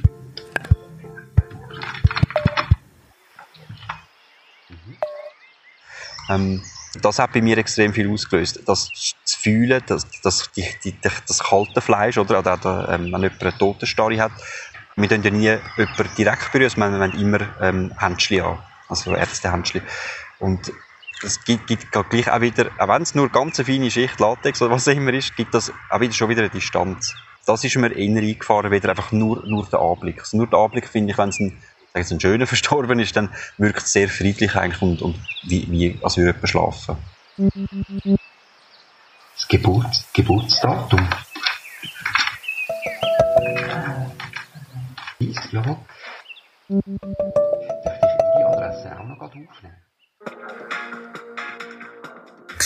Ähm, 6.28 6.61
Das 7.03 7.19
hat 7.19 7.33
bei 7.33 7.41
mir 7.41 7.59
extrem 7.59 7.93
viel 7.93 8.11
ausgelöst. 8.11 8.61
Das 8.67 8.91
zu 9.25 9.38
fühlen, 9.38 9.83
das, 9.87 10.07
das, 10.23 10.50
die, 10.53 10.67
die, 10.85 10.95
das 11.03 11.38
kalte 11.38 11.81
Fleisch, 11.81 12.19
oder, 12.19 12.38
oder 12.38 12.88
ähm, 12.91 13.12
wenn 13.12 13.23
jemand 13.23 13.43
eine 13.43 13.59
Totenstarre 13.59 14.21
hat. 14.21 14.33
Wir 14.97 15.09
tun 15.09 15.23
ja 15.23 15.31
nie 15.31 15.59
jemanden 15.76 16.17
direkt 16.17 16.53
berühren, 16.53 16.76
wir 16.76 16.85
haben 16.85 17.21
immer 17.21 17.41
ähm, 17.61 17.93
Händchen 17.99 18.43
an, 18.43 18.59
also 18.88 19.15
Ärztehändchen. 19.15 19.83
Und 20.38 20.73
es 21.23 21.43
gibt, 21.45 21.67
gibt 21.67 21.91
gleich 21.93 22.31
auch 22.31 22.41
wieder, 22.41 22.71
auch 22.79 22.88
wenn 22.88 23.03
es 23.03 23.15
nur 23.15 23.29
ganz 23.29 23.59
eine 23.59 23.67
feine 23.67 23.91
Schicht 23.91 24.21
Latex 24.21 24.61
oder 24.62 24.73
was 24.73 24.87
immer 24.87 25.12
ist, 25.12 25.37
gibt 25.37 25.55
das 25.55 25.73
auch 25.91 26.00
wieder 26.00 26.12
schon 26.12 26.29
wieder 26.29 26.43
eine 26.43 26.50
Distanz. 26.50 27.15
Das 27.47 27.62
ist 27.62 27.76
mir 27.76 27.93
eher 27.93 28.21
eingefahren, 28.21 28.71
wieder 28.71 28.91
einfach 28.91 29.12
nur, 29.12 29.47
nur 29.47 29.67
der 29.67 29.81
Anblick. 29.81 30.21
Also 30.21 30.37
nur 30.37 30.47
der 30.47 30.59
Anblick 30.59 30.88
finde 30.88 31.12
ich, 31.12 31.19
wenn 31.19 31.29
es 31.29 31.38
ein, 31.38 31.57
sagen 32.05 32.17
ein 32.17 32.21
schöner 32.21 32.47
verstorben 32.47 32.99
ist, 32.99 33.17
dann 33.17 33.31
wirkt 33.59 33.83
es 33.83 33.93
sehr 33.93 34.09
friedlich 34.09 34.55
eigentlich 34.57 34.83
und, 34.83 35.03
und 35.03 35.17
wie, 35.45 35.71
wie 35.71 35.99
als 36.03 36.17
würde 36.17 36.33
jemand 36.33 36.49
schlafen. 36.49 36.97
Das 39.37 39.49
Geburt, 39.49 40.05
Geburtsdatum. 40.12 41.09
Ist, 45.19 45.53
ja. 45.53 45.62
Darf 45.62 45.81
ich 46.69 46.81
Ihre 48.38 48.49
Adresse 48.49 48.99
auch 48.99 49.05
noch 49.05 49.21
aufnehmen? 49.21 49.50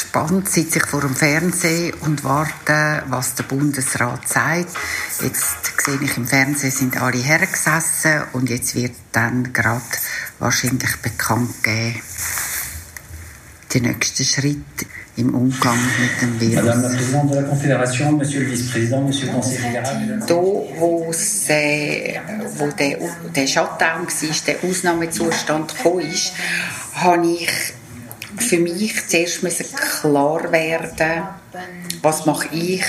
Gespannt 0.01 0.49
sitze 0.49 0.79
ich 0.79 0.87
vor 0.87 1.03
dem 1.03 1.15
Fernsehen 1.15 1.93
und 2.01 2.25
warte, 2.25 3.03
was 3.09 3.35
der 3.35 3.43
Bundesrat 3.45 4.27
sagt. 4.27 4.71
Jetzt 5.23 5.73
sehe 5.85 5.99
ich 6.03 6.17
im 6.17 6.27
Fernsehen 6.27 6.71
sind 6.71 6.97
alle 6.97 7.19
hergesessen 7.19 8.23
und 8.33 8.49
jetzt 8.49 8.75
wird 8.75 8.93
dann 9.13 9.53
gerade 9.53 9.83
wahrscheinlich 10.39 10.97
bekannt 11.03 11.63
geben, 11.63 12.01
die 13.73 13.81
nächsten 13.83 14.25
Schritte 14.25 14.87
im 15.17 15.35
Umgang 15.35 15.77
mit 16.01 16.23
dem 16.23 16.41
Virus. 16.41 16.65
Madame 16.65 16.83
la 16.83 16.89
Présidente 16.97 17.35
de 17.35 17.41
la 17.43 17.49
Confédération, 17.49 18.13
Monsieur 18.13 18.41
le 18.41 18.51
Vice-président, 18.53 19.03
Monsieur 19.03 19.27
le 19.27 19.33
Conseiller 19.35 19.61
fédéral. 19.61 20.01
Mesdames- 20.01 20.27
Da, 20.27 20.35
wo, 20.35 21.13
äh, 21.49 22.21
wo 22.57 22.67
der, 22.69 22.99
der 23.37 23.47
Shutdown 23.47 24.07
war, 24.07 24.37
der 24.47 24.57
Ausnahmezustand 24.65 25.77
gekommen 25.77 26.01
ist, 26.11 26.33
habe 26.95 27.27
ich 27.27 27.51
für 28.43 28.59
mich 28.59 29.09
zuerst 29.09 29.43
müssen 29.43 29.67
klar 29.75 30.51
werden, 30.53 31.23
was 32.03 32.27
mache 32.27 32.49
ich, 32.55 32.85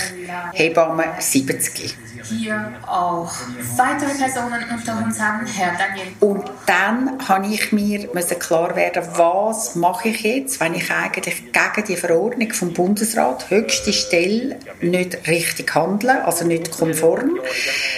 Hebamme 0.52 1.04
70. 1.18 1.96
Hier 2.24 2.72
auch 2.86 3.32
weitere 3.76 4.14
Personen 4.14 4.64
unter 4.70 5.04
uns 5.04 5.20
haben. 5.20 5.44
Herr 5.44 5.72
Daniel 5.76 6.06
Und 6.20 6.44
dann 6.66 7.18
habe 7.28 7.46
ich 7.48 7.72
mir 7.72 8.08
müssen 8.14 8.38
klar 8.38 8.76
werden, 8.76 9.02
was 9.14 9.74
mache 9.74 10.10
ich 10.10 10.22
jetzt, 10.22 10.60
wenn 10.60 10.74
ich 10.74 10.90
eigentlich 10.90 11.52
gegen 11.52 11.86
die 11.88 11.96
Verordnung 11.96 12.52
vom 12.52 12.72
Bundesrat, 12.72 13.50
höchste 13.50 13.92
Stelle, 13.92 14.56
nicht 14.80 15.26
richtig 15.26 15.74
handle, 15.74 16.24
also 16.24 16.44
nicht 16.46 16.70
konform. 16.70 17.38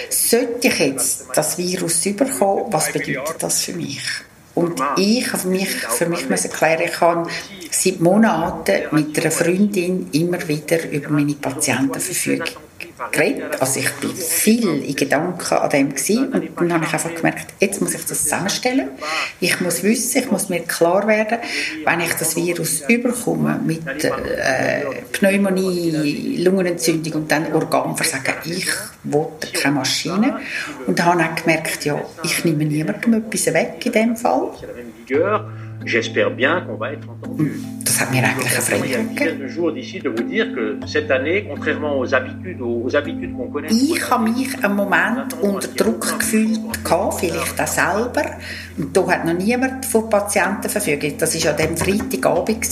Sollte 0.08 0.68
ich 0.68 0.78
jetzt 0.78 1.26
das 1.34 1.58
Virus 1.58 2.04
überkommen, 2.06 2.72
was 2.72 2.92
bedeutet 2.92 3.42
das 3.42 3.60
für 3.60 3.74
mich? 3.74 4.02
Und 4.54 4.80
ich 4.96 5.32
habe 5.32 5.48
mich, 5.48 5.68
für 5.68 6.06
mich 6.06 6.28
müssen 6.28 6.50
klären, 6.50 6.82
ich 6.84 7.00
habe 7.00 7.28
seit 7.70 8.00
Monaten 8.00 8.82
mit 8.92 9.18
einer 9.18 9.30
Freundin 9.30 10.08
immer 10.12 10.46
wieder 10.46 10.88
über 10.90 11.10
meine 11.10 11.34
Patientenverfügung 11.34 12.46
geredet. 13.12 13.60
Also 13.60 13.80
ich 13.80 13.90
bin 13.94 14.14
viel 14.14 14.84
in 14.84 14.96
Gedanken 14.96 15.54
an 15.54 15.70
dem 15.70 15.94
gewesen. 15.94 16.28
und 16.28 16.56
dann 16.56 16.74
habe 16.74 16.84
ich 16.84 16.92
einfach 16.92 17.14
gemerkt, 17.14 17.54
jetzt 17.60 17.80
muss 17.80 17.94
ich 17.94 18.04
das 18.04 18.24
zusammenstellen. 18.24 18.90
Ich 19.40 19.60
muss 19.60 19.82
wissen, 19.82 20.18
ich 20.18 20.30
muss 20.30 20.48
mir 20.48 20.60
klar 20.60 21.06
werden, 21.06 21.38
wenn 21.84 22.00
ich 22.00 22.14
das 22.14 22.36
Virus 22.36 22.82
überkomme 22.88 23.60
mit 23.64 24.04
äh, 24.04 24.10
Pneumonie, 25.12 26.42
Lungenentzündung 26.42 27.22
und 27.22 27.30
dann 27.30 27.52
Organversagen, 27.52 28.34
ich 28.44 28.68
will 29.04 29.26
keine 29.52 29.76
Maschine. 29.76 30.40
Und 30.86 30.98
dann 30.98 31.06
habe 31.06 31.34
ich 31.34 31.42
gemerkt, 31.42 31.84
ja, 31.84 32.00
ich 32.22 32.44
nehme 32.44 32.64
niemandem 32.64 33.14
etwas 33.14 33.46
weg 33.52 33.84
in 33.84 33.92
dem 33.92 34.16
Fall. 34.16 34.50
J'espère 35.84 36.30
bien 36.30 36.62
qu'on 36.62 36.76
va 36.76 36.92
être 36.92 37.08
entendu. 37.08 37.52
Das 37.84 38.00
hat 38.00 38.10
mir 38.10 38.24
eigentlich 38.24 38.52
connaît, 43.52 43.70
Ich 43.70 44.10
habe 44.10 44.24
mich 44.30 44.64
einen 44.64 44.74
Moment 44.74 45.34
unter 45.42 45.68
Druck 45.68 46.18
gefühlt, 46.18 46.60
vielleicht 47.18 47.60
auch 47.60 47.66
selber. 47.66 48.30
Und 48.76 48.96
da 48.96 49.06
hat 49.06 49.24
noch 49.24 49.34
niemand 49.34 49.84
von 49.84 50.10
Patienten 50.10 50.68
verfügt. 50.68 51.22
Das 51.22 51.44
war 51.44 51.52
an 51.52 51.56
dem 51.56 51.76
Freitagabend 51.76 52.66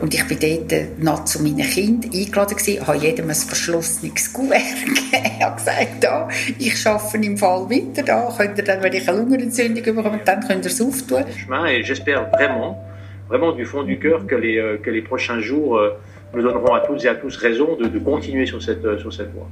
und 0.00 0.14
ich 0.14 0.24
bin 0.26 0.38
dort 0.68 0.98
noch 0.98 1.24
zu 1.24 1.42
meinen 1.42 1.58
Kindern 1.58 2.10
eingeladen 2.12 2.56
gewesen, 2.56 2.86
habe 2.86 2.98
jedem 2.98 3.30
ein 3.30 3.34
verschlossenes 3.34 4.32
Kuvert 4.32 4.60
gegeben. 4.84 5.30
Ich 5.38 5.44
habe 5.44 5.56
gesagt, 5.56 6.02
da, 6.04 6.28
ich 6.58 6.86
arbeite 6.86 7.16
im 7.16 7.38
Fall 7.38 7.70
weiter, 7.70 8.02
da 8.02 8.34
könnt 8.36 8.58
ihr 8.58 8.64
dann, 8.64 8.82
wenn 8.82 8.92
ich 8.92 9.08
eine 9.08 9.18
Lungenentzündung 9.18 9.82
bekomme, 9.82 10.20
dann 10.24 10.40
könnt 10.46 10.64
ihr 10.64 10.70
es 10.70 10.80
auftun. 10.80 11.24
chemin 11.50 11.66
et 11.66 11.86
j'espère 11.86 12.29
vraiment, 12.32 12.82
vraiment 13.28 13.52
du 13.52 13.64
fond 13.64 13.82
du 13.82 13.98
cœur 13.98 14.26
que 14.26 14.34
les, 14.34 14.58
euh, 14.58 14.76
que 14.78 14.90
les 14.90 15.02
prochains 15.02 15.40
jours 15.40 15.78
euh, 15.78 15.96
nous 16.34 16.42
donneront 16.42 16.74
à 16.74 16.80
toutes 16.80 17.04
et 17.04 17.08
à 17.08 17.14
tous 17.14 17.36
raison 17.36 17.76
de, 17.76 17.86
de 17.86 17.98
continuer 17.98 18.46
sur 18.46 18.62
cette, 18.62 18.84
euh, 18.84 18.98
sur 18.98 19.12
cette 19.12 19.32
voie. 19.32 19.48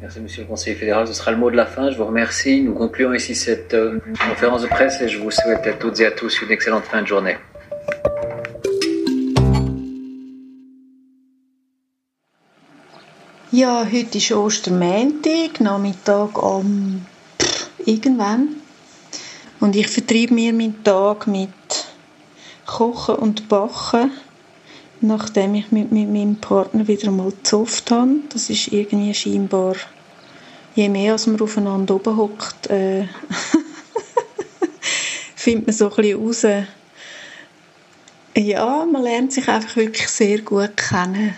Merci 0.00 0.20
Monsieur 0.20 0.42
le 0.42 0.48
Conseiller 0.48 0.76
fédéral, 0.76 1.08
ce 1.08 1.12
sera 1.12 1.32
le 1.32 1.36
mot 1.36 1.50
de 1.50 1.56
la 1.56 1.66
fin. 1.66 1.90
Je 1.90 1.96
vous 1.96 2.04
remercie. 2.04 2.62
Nous 2.62 2.72
concluons 2.74 3.12
ici 3.14 3.34
cette 3.34 3.74
euh, 3.74 3.98
conférence 4.28 4.62
de 4.62 4.68
presse 4.68 5.00
et 5.02 5.08
je 5.08 5.18
vous 5.18 5.30
souhaite 5.32 5.66
à 5.66 5.72
toutes 5.72 5.98
et 6.00 6.06
à 6.06 6.12
tous 6.12 6.40
une 6.42 6.52
excellente 6.52 6.84
fin 6.84 7.02
de 7.02 7.06
journée. 7.06 7.36
Ja, 13.50 13.84
heute 13.90 14.18
ist 14.18 14.30
Ostermäntig, 14.30 15.60
Nachmittag 15.60 16.36
um 16.36 17.00
pff, 17.38 17.70
irgendwann. 17.86 18.48
Und 19.60 19.74
ich 19.74 19.88
vertreibe 19.88 20.34
mir 20.34 20.52
meinen 20.52 20.84
Tag 20.84 21.26
mit 21.26 21.48
Kochen 22.66 23.16
und 23.16 23.48
Backen, 23.48 24.12
nachdem 25.00 25.54
ich 25.54 25.72
mit, 25.72 25.90
mit 25.90 26.08
meinem 26.08 26.36
Partner 26.36 26.86
wieder 26.86 27.10
mal 27.10 27.30
gezofft 27.30 27.90
habe. 27.90 28.20
Das 28.32 28.50
ist 28.50 28.68
irgendwie 28.68 29.14
scheinbar, 29.14 29.74
je 30.74 30.88
mehr 30.88 31.12
als 31.12 31.26
man 31.26 31.40
aufeinander 31.40 31.96
oben 31.96 32.16
hockt, 32.16 32.68
äh, 32.68 33.08
findet 35.34 35.66
man 35.66 35.76
so 35.76 35.90
ein 35.90 35.96
bisschen 35.96 36.54
raus. 36.54 36.66
Ja, 38.36 38.86
man 38.86 39.02
lernt 39.02 39.32
sich 39.32 39.48
einfach 39.48 39.74
wirklich 39.74 40.08
sehr 40.08 40.38
gut 40.42 40.76
kennen. 40.76 41.34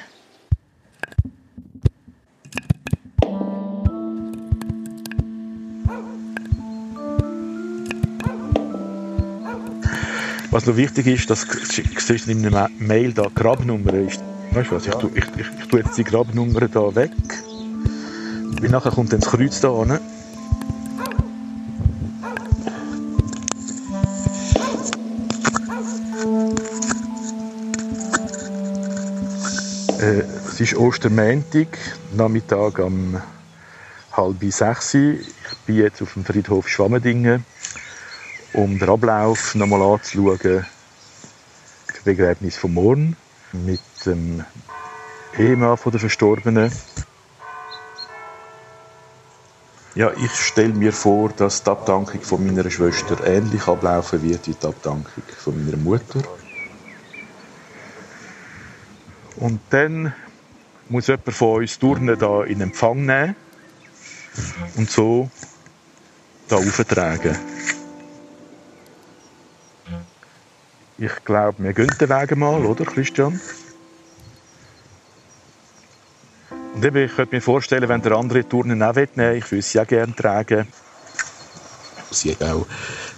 Was 10.51 10.67
noch 10.67 10.77
wichtig 10.77 11.07
ist, 11.07 11.31
dass 11.31 11.47
siehst 11.99 12.27
du 12.27 12.33
in 12.33 12.45
einer 12.47 12.51
Ma- 12.51 12.71
Mail 12.79 13.13
da 13.13 13.29
Grabnummer 13.35 13.95
ist. 13.95 14.21
Weißt 14.53 14.71
du 14.71 14.77
was? 14.77 14.87
Ich 14.87 14.95
tue, 14.95 15.11
ich, 15.15 15.25
ich, 15.37 15.47
ich 15.61 15.69
tue 15.69 15.81
jetzt 15.81 15.97
die 15.97 16.05
Grabnummer 16.05 16.67
da 16.69 16.93
weg. 16.95 17.13
Weil 18.61 18.71
nachher 18.71 18.91
kommt 18.91 19.13
dann 19.13 19.21
das 19.21 19.31
Kreuz 19.31 19.61
da 19.61 19.71
hin. 19.85 19.99
Äh, 30.01 30.23
es 30.49 30.61
ist 30.61 30.75
Ostermäntig, 30.77 31.69
Nachmittag 32.17 32.79
um 32.79 33.21
halb 34.13 34.37
sechs. 34.53 34.95
Ich 34.95 35.21
bin 35.67 35.77
jetzt 35.77 36.03
auf 36.03 36.15
dem 36.15 36.25
Friedhof 36.25 36.69
Schwammendingen 36.69 37.45
um 38.61 38.79
den 38.79 38.89
Ablauf 38.89 39.55
nochmal 39.55 39.83
anzuschauen. 39.83 40.67
Das 41.87 42.01
Begräbnis 42.05 42.57
von 42.57 42.75
morgen 42.75 43.17
mit 43.53 43.81
dem 44.05 44.45
Ehemann 45.39 45.79
der 45.85 46.01
Verstorbenen. 46.01 46.71
Ja, 49.95 50.13
ich 50.13 50.33
stelle 50.33 50.75
mir 50.75 50.93
vor, 50.93 51.31
dass 51.31 51.63
die 51.63 51.71
Abdankung 51.71 52.21
von 52.21 52.47
meiner 52.47 52.71
Schwester 52.71 53.17
ähnlich 53.27 53.67
ablaufen 53.67 54.23
wird 54.23 54.47
wie 54.47 54.55
die 54.55 54.67
Abdankung 54.67 55.23
von 55.39 55.65
meiner 55.65 55.79
Mutter. 55.79 56.23
Und 59.37 59.61
dann 59.71 60.13
muss 60.89 61.07
jemand 61.07 61.33
von 61.33 61.63
uns 61.63 61.79
Turnen 61.79 62.19
da 62.19 62.45
in 62.45 62.61
Empfang 62.61 63.07
nehmen 63.07 63.37
und 64.77 64.91
so 64.91 65.31
da 66.49 66.57
auftragen. 66.57 67.60
Ich 71.03 71.25
glaube, 71.25 71.63
wir 71.63 71.73
gehen 71.73 71.91
den 71.99 72.11
Weg 72.11 72.37
mal, 72.37 72.63
oder 72.67 72.85
Christian? 72.85 73.41
Und 76.75 76.85
eben, 76.85 76.97
ich 76.99 77.17
könnte 77.17 77.37
mir 77.37 77.41
vorstellen, 77.41 77.89
wenn 77.89 78.03
der 78.03 78.13
andere 78.13 78.47
Turnen 78.47 78.83
auch 78.83 78.95
nehmen 78.95 79.09
will, 79.17 79.37
ich 79.39 79.51
würde 79.51 79.63
sie 79.63 79.81
auch 79.81 79.87
gerne 79.87 80.15
tragen. 80.15 80.67
Sie 82.11 82.33
hat 82.33 82.43
auch 82.43 82.67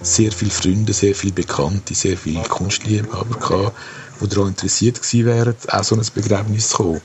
sehr 0.00 0.30
viele 0.30 0.52
Freunde, 0.52 0.92
sehr 0.92 1.16
viele 1.16 1.32
Bekannte, 1.32 1.94
sehr 1.94 2.16
viele 2.16 2.44
Kunstliebhaber 2.44 3.36
gehabt, 3.36 3.76
die 4.20 4.28
daran 4.28 4.50
interessiert 4.50 5.02
gewesen 5.02 5.26
wären, 5.26 5.56
auch 5.68 5.82
so 5.82 5.96
ein 5.96 6.06
Begräbnis 6.14 6.68
zu 6.68 6.76
kommen. 6.76 7.00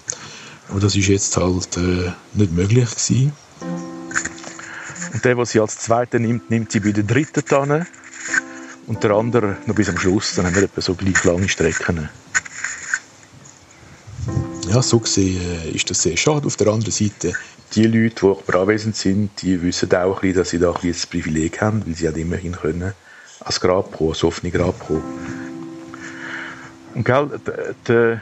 Aber 0.70 0.80
das 0.80 0.96
ist 0.96 1.08
jetzt 1.08 1.36
halt 1.38 1.76
äh, 1.78 2.12
nicht 2.34 2.52
möglich 2.52 2.88
gewesen. 2.88 3.32
Und 5.12 5.26
der, 5.26 5.38
was 5.38 5.50
sie 5.52 5.60
als 5.60 5.80
Zweiter 5.80 6.20
nimmt, 6.20 6.52
nimmt 6.52 6.72
sie 6.72 6.82
bei 6.82 6.92
der 6.92 7.04
Dritten 7.04 7.42
dann. 7.48 7.88
Und 8.88 9.04
der 9.04 9.12
andere 9.12 9.58
noch 9.66 9.76
bis 9.76 9.90
am 9.90 9.98
Schluss. 9.98 10.34
Dann 10.36 10.46
haben 10.46 10.56
wir 10.56 10.64
etwa 10.64 10.82
so 10.82 10.96
gleich 10.96 11.24
lange 11.26 11.50
Strecken. 11.50 12.10
Ja, 14.70 14.82
so 14.82 15.00
gesehen 15.00 15.40
äh, 15.42 15.70
ist 15.70 15.90
das 15.90 16.02
sehr 16.02 16.18
schade. 16.18 16.48
Auf 16.48 16.56
der 16.56 16.68
anderen 16.68 16.92
Seite, 16.92 17.34
die 17.74 17.86
Leute, 17.86 18.16
die 18.22 18.26
aber 18.50 18.62
anwesend 18.62 18.96
sind, 18.96 19.42
die 19.42 19.62
wissen 19.62 19.94
auch 19.94 20.22
bisschen, 20.22 20.38
dass 20.38 20.50
sie 20.50 20.60
da 20.60 20.72
ein 20.72 20.88
das 20.88 21.06
Privileg 21.06 21.62
haben, 21.62 21.86
weil 21.86 21.96
sie 21.96 22.10
auch 22.10 22.16
immerhin 22.16 22.54
können 22.54 22.94
als 23.42 23.60
Grab 23.60 23.96
kommen, 23.96 24.12
als 24.12 24.24
offene 24.24 24.52
Grab 24.52 24.80
kommen. 24.88 25.04
Und 26.96 27.06
gell, 27.06 27.30
die, 27.88 28.20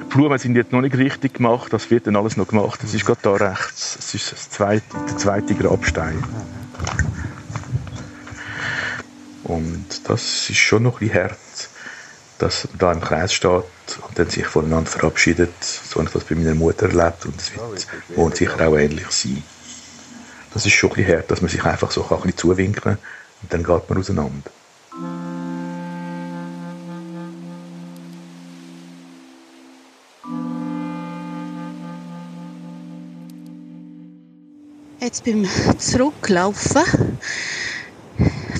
die 0.00 0.04
Blumen 0.08 0.38
sind 0.38 0.56
jetzt 0.56 0.72
noch 0.72 0.80
nicht 0.80 0.96
richtig 0.96 1.34
gemacht, 1.34 1.72
das 1.72 1.90
wird 1.90 2.06
dann 2.06 2.16
alles 2.16 2.36
noch 2.36 2.48
gemacht. 2.48 2.80
Das 2.82 2.94
ist 2.94 3.04
gerade 3.04 3.20
da 3.22 3.32
rechts, 3.32 3.96
das 3.96 4.14
ist 4.14 4.32
das 4.32 4.50
zweite, 4.50 4.84
der 5.08 5.16
zweite 5.18 5.54
Grabstein. 5.54 6.22
Und 9.50 10.08
das 10.08 10.48
ist 10.48 10.58
schon 10.58 10.84
noch 10.84 11.00
ein 11.00 11.08
bisschen 11.08 11.24
hart, 11.24 11.38
dass 12.38 12.68
man 12.68 12.78
da 12.78 12.92
im 12.92 13.00
Kreis 13.00 13.32
steht 13.32 13.64
und 14.06 14.16
dann 14.16 14.30
sich 14.30 14.46
voneinander 14.46 14.88
verabschiedet. 14.88 15.52
So 15.64 15.96
habe 15.96 16.04
ich 16.04 16.12
das 16.12 16.22
bei 16.22 16.36
meiner 16.36 16.54
Mutter 16.54 16.86
erlebt 16.86 17.26
und 17.26 17.34
es 17.40 17.52
wird 17.52 17.88
wohl 18.16 18.34
sicher 18.34 18.68
auch 18.68 18.76
ähnlich 18.76 19.10
sein. 19.10 19.42
Das 20.54 20.66
ist 20.66 20.72
schon 20.72 20.90
ein 20.90 20.96
bisschen 20.96 21.16
hart, 21.16 21.30
dass 21.32 21.40
man 21.40 21.50
sich 21.50 21.64
einfach 21.64 21.90
so 21.90 22.02
ein 22.08 22.16
bisschen 22.16 22.36
zuwinken 22.36 22.80
kann 22.80 22.98
und 23.42 23.52
dann 23.52 23.64
geht 23.64 23.88
man 23.88 23.98
auseinander. 23.98 24.50
Jetzt 35.00 35.24
beim 35.24 35.44
Zurücklaufen 35.78 37.18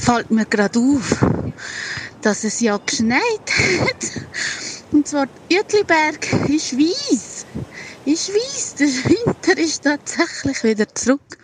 fällt 0.00 0.30
mir 0.30 0.46
gerade 0.46 0.78
auf, 0.78 1.24
dass 2.22 2.44
es 2.44 2.60
ja 2.60 2.78
geschneit 2.78 3.20
hat. 3.80 4.26
Und 4.92 5.06
zwar 5.06 5.26
Uetliberg 5.52 6.32
ist 6.48 6.76
weiss. 6.76 7.46
Ist 8.04 8.30
weiss. 8.30 8.74
Der 8.74 8.88
Winter 8.88 9.58
ist 9.58 9.84
tatsächlich 9.84 10.64
wieder 10.64 10.88
zurück. 10.94 11.38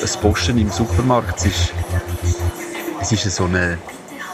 Das 0.00 0.16
Posten 0.16 0.58
im 0.58 0.70
Supermarkt 0.70 1.38
es 1.38 1.46
ist, 1.46 1.74
es 3.00 3.12
ist 3.12 3.36
so 3.36 3.44
eine 3.44 3.78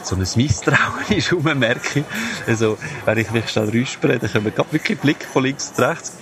so 0.02 0.16
ein 0.16 0.26
Misstrauen 0.36 1.22
rum, 1.32 1.58
merke 1.58 2.00
ich. 2.00 2.04
Also, 2.46 2.76
wenn 3.04 3.18
ich 3.18 3.30
mich 3.30 3.48
schnell 3.48 3.70
räuspere, 3.70 4.18
dann 4.18 4.30
kommen 4.30 4.54
gerade 4.54 4.72
wirklich 4.72 4.98
Blick 4.98 5.24
von 5.24 5.44
links 5.44 5.72
und 5.76 5.84
rechts. 5.84 6.12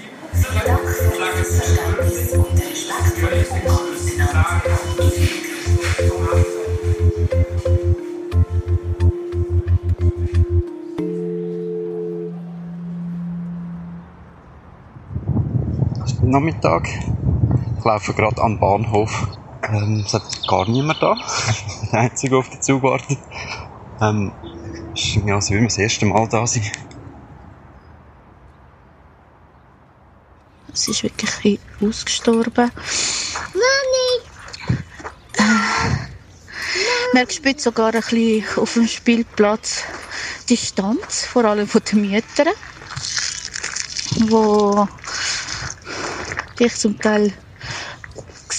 Nachmittag. 16.23 16.89
Ich 17.83 17.87
laufe 17.87 18.15
gerade 18.15 18.41
am 18.41 18.61
Bahnhof. 18.61 19.27
Ähm, 19.69 20.05
es 20.07 20.15
hat 20.15 20.23
gar 20.47 20.69
niemand 20.69 21.03
da. 21.03 21.17
Der 21.93 21.99
Einzige, 21.99 22.37
auf 22.37 22.49
den 22.49 22.63
Zug 22.63 22.85
wartet. 22.85 23.19
Ähm, 24.01 24.31
ist 24.95 25.17
irgendwie, 25.17 25.33
als 25.33 25.51
würden 25.51 25.63
wir 25.63 25.69
das 25.69 25.79
erste 25.79 26.07
Mal 26.07 26.29
da 26.29 26.47
sein. 26.47 26.63
Es 30.73 30.87
ist 30.87 31.03
wirklich 31.03 31.29
ein 31.29 31.59
bisschen 31.81 31.89
ausgestorben. 31.89 32.71
Mami! 33.53 34.13
Man 37.15 37.31
spürt 37.31 37.61
sogar 37.61 37.93
ein 37.93 38.01
bisschen 38.01 38.45
auf 38.59 38.75
dem 38.75 38.87
Spielplatz 38.87 39.83
Distanz, 40.49 41.25
vor 41.25 41.47
allem 41.47 41.67
von 41.67 41.83
den 41.91 42.13
Müttern, 42.13 42.55
wo 44.29 44.87
dich 46.61 46.77
zum 46.77 46.97
Teil 47.01 47.33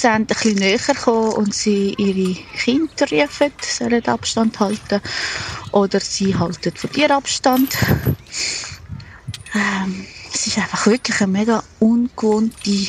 sehen, 0.04 0.12
ein 0.12 0.26
bisschen 0.26 0.56
näher 0.56 0.96
kommen 1.02 1.34
und 1.34 1.54
sie 1.56 1.94
ihre 1.98 2.36
Kinder 2.58 3.06
rufen, 3.10 3.54
sollen 3.62 4.06
Abstand 4.06 4.60
halten. 4.60 5.02
Oder 5.72 6.00
sie 6.00 6.36
halten 6.38 6.76
von 6.76 6.89
dir 6.92 7.10
Abstand. 7.12 7.76
Ähm, 9.56 10.06
es 10.34 10.48
ist 10.48 10.58
einfach 10.58 10.88
wirklich 10.88 11.22
eine 11.22 11.32
mega 11.32 11.63
ungewohnte 11.80 12.88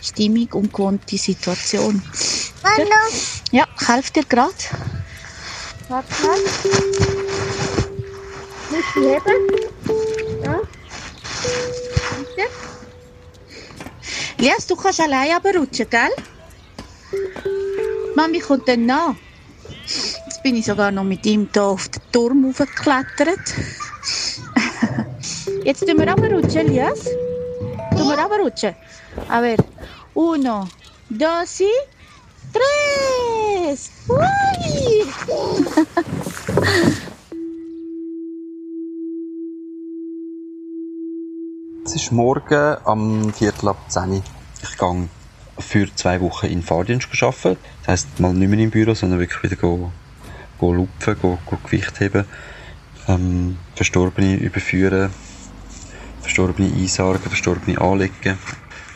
Stimmung, 0.00 0.48
ungewohnte 0.52 1.18
Situation. 1.18 2.02
Hallo! 2.62 2.86
Ja, 3.50 3.66
ich 3.80 3.88
helfe 3.88 4.12
dir 4.12 4.24
gerade. 4.24 4.52
Warte 5.88 6.22
mal. 6.22 6.38
Muss 8.70 8.80
ich 8.80 9.02
heben? 9.02 10.44
Ja. 10.44 10.60
Bitte. 12.36 12.77
Lias, 14.40 14.66
du 14.68 14.76
kannst 14.76 15.00
allein 15.00 15.32
runterrutschen, 15.32 15.90
gell? 15.90 16.14
Mami 18.14 18.38
kommt 18.38 18.68
dann 18.68 18.86
nach. 18.86 19.14
Jetzt 19.84 20.42
bin 20.44 20.54
ich 20.54 20.66
sogar 20.66 20.92
noch 20.92 21.02
mit 21.02 21.26
ihm 21.26 21.48
hier 21.52 21.64
auf 21.64 21.88
den 21.88 22.02
Turm 22.12 22.44
hochgeklettert. 22.46 23.54
Jetzt 25.64 25.86
tun 25.86 25.98
wir 25.98 26.08
runterrutschen, 26.08 26.68
Lias. 26.68 27.04
Tun 27.96 28.08
wir 28.08 28.18
runterrutschen. 28.18 28.76
A 29.28 29.40
ver. 29.40 29.56
Uno, 30.14 30.68
dos 31.10 31.60
y 31.60 31.70
tres. 32.52 33.90
Ui! 34.08 35.77
Ist 42.08 42.12
morgen 42.12 42.76
am 42.86 43.34
Viertel 43.34 43.68
ab 43.68 43.76
10 43.88 44.10
Uhr. 44.10 44.22
Ich 44.62 44.78
gehe 44.78 45.08
für 45.58 45.94
zwei 45.94 46.18
Wochen 46.22 46.46
in 46.46 46.62
Fahrdienst 46.62 47.10
arbeiten. 47.22 47.58
Das 47.82 47.88
heisst, 47.88 48.18
mal 48.18 48.32
nicht 48.32 48.48
mehr 48.48 48.58
im 48.60 48.70
Büro, 48.70 48.94
sondern 48.94 49.20
wirklich 49.20 49.42
wieder 49.42 49.56
go, 49.56 49.92
go 50.58 50.72
lupfen, 50.72 51.16
go, 51.20 51.38
go 51.44 51.58
Gewicht 51.62 52.00
heben, 52.00 52.24
ähm, 53.08 53.58
Verstorbene 53.74 54.36
überführen, 54.36 55.10
Verstorbene 56.22 56.72
einsargen, 56.74 57.28
Verstorbene 57.28 57.78
anlegen. 57.78 58.38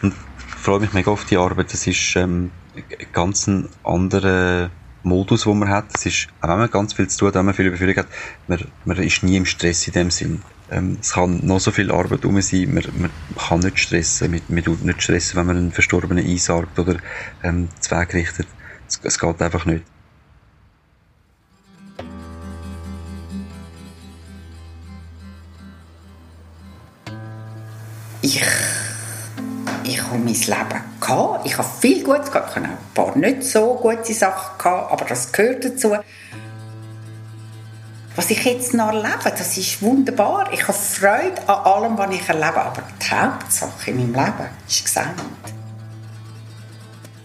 Und 0.01 0.14
ich 0.48 0.55
freue 0.55 0.81
mich 0.81 0.94
mega 0.94 1.11
auf 1.11 1.27
die 1.27 1.37
Arbeit. 1.37 1.70
Das 1.70 1.87
ist 1.87 2.16
ähm, 2.16 2.51
ein 2.75 3.07
ganz 3.12 3.51
anderer 3.85 4.70
Modus, 5.03 5.42
den 5.42 5.59
man 5.59 5.68
hat. 5.68 5.94
Es 5.94 6.07
ist, 6.07 6.29
auch 6.40 6.48
wenn 6.48 6.61
man 6.61 6.70
ganz 6.70 6.94
viel 6.94 7.09
zu 7.09 7.18
tun 7.18 7.29
hat, 7.29 7.35
wenn 7.35 7.44
man 7.44 7.55
viel 7.55 7.66
Überführung 7.66 7.96
hat, 7.96 8.09
man, 8.48 8.64
man 8.87 8.96
ist 8.96 9.22
nie 9.22 9.37
im 9.37 9.44
Stress 9.44 9.87
in 9.87 9.92
dem 9.92 10.11
Sinn. 10.11 10.40
Ähm, 10.72 10.96
es 11.02 11.12
kann 11.12 11.44
noch 11.44 11.61
so 11.61 11.70
viel 11.70 11.92
Arbeit 11.92 12.24
um 12.24 12.40
sein, 12.40 12.72
man, 12.72 12.85
man 12.96 13.11
kann 13.37 13.61
nicht 13.61 13.78
stressen, 13.78 14.30
man, 14.30 14.40
man 14.48 14.64
tut 14.64 14.82
nicht 14.82 15.02
stressen, 15.02 15.37
wenn 15.37 15.46
man 15.46 15.56
einen 15.58 15.72
Verstorbenen 15.72 16.24
einsargt 16.24 16.78
oder 16.78 16.96
ähm, 17.42 17.68
Zweig 17.80 18.14
richtet. 18.14 18.46
Es, 18.88 18.98
es 19.02 19.18
geht 19.18 19.42
einfach 19.42 19.66
nicht. 19.66 19.85
Ich, 28.22 28.42
ich 29.85 30.02
habe 30.02 30.18
mein 30.18 30.26
Leben 30.26 30.80
gehabt. 31.00 31.44
Ich 31.44 31.58
habe 31.58 31.68
viel 31.80 32.02
Gutes 32.02 32.30
gehabt. 32.30 32.50
Ich 32.50 32.56
habe 32.56 32.68
ein 32.68 32.78
paar 32.94 33.18
nicht 33.18 33.42
so 33.42 33.74
gute 33.74 34.14
Sachen 34.14 34.56
gehabt, 34.56 34.92
aber 34.92 35.04
das 35.04 35.32
gehört 35.32 35.64
dazu. 35.64 35.96
Was 38.14 38.31
ich 38.31 38.44
jetzt 38.44 38.75
noch 38.75 38.88
erlebe, 38.88 39.25
das 39.25 39.57
ist 39.57 39.81
wunderbar. 39.81 40.53
Ich 40.53 40.62
habe 40.68 40.75
Freude 40.75 41.48
an 41.48 41.64
allem, 41.64 41.96
was 41.96 42.14
ich 42.14 42.29
erlebe. 42.29 42.61
Aber 42.61 42.83
die 43.01 43.11
Hauptsache 43.11 43.90
in 43.90 44.12
meinem 44.12 44.27
Leben 44.27 44.51
ist 44.68 44.85
gesendet. 44.85 45.25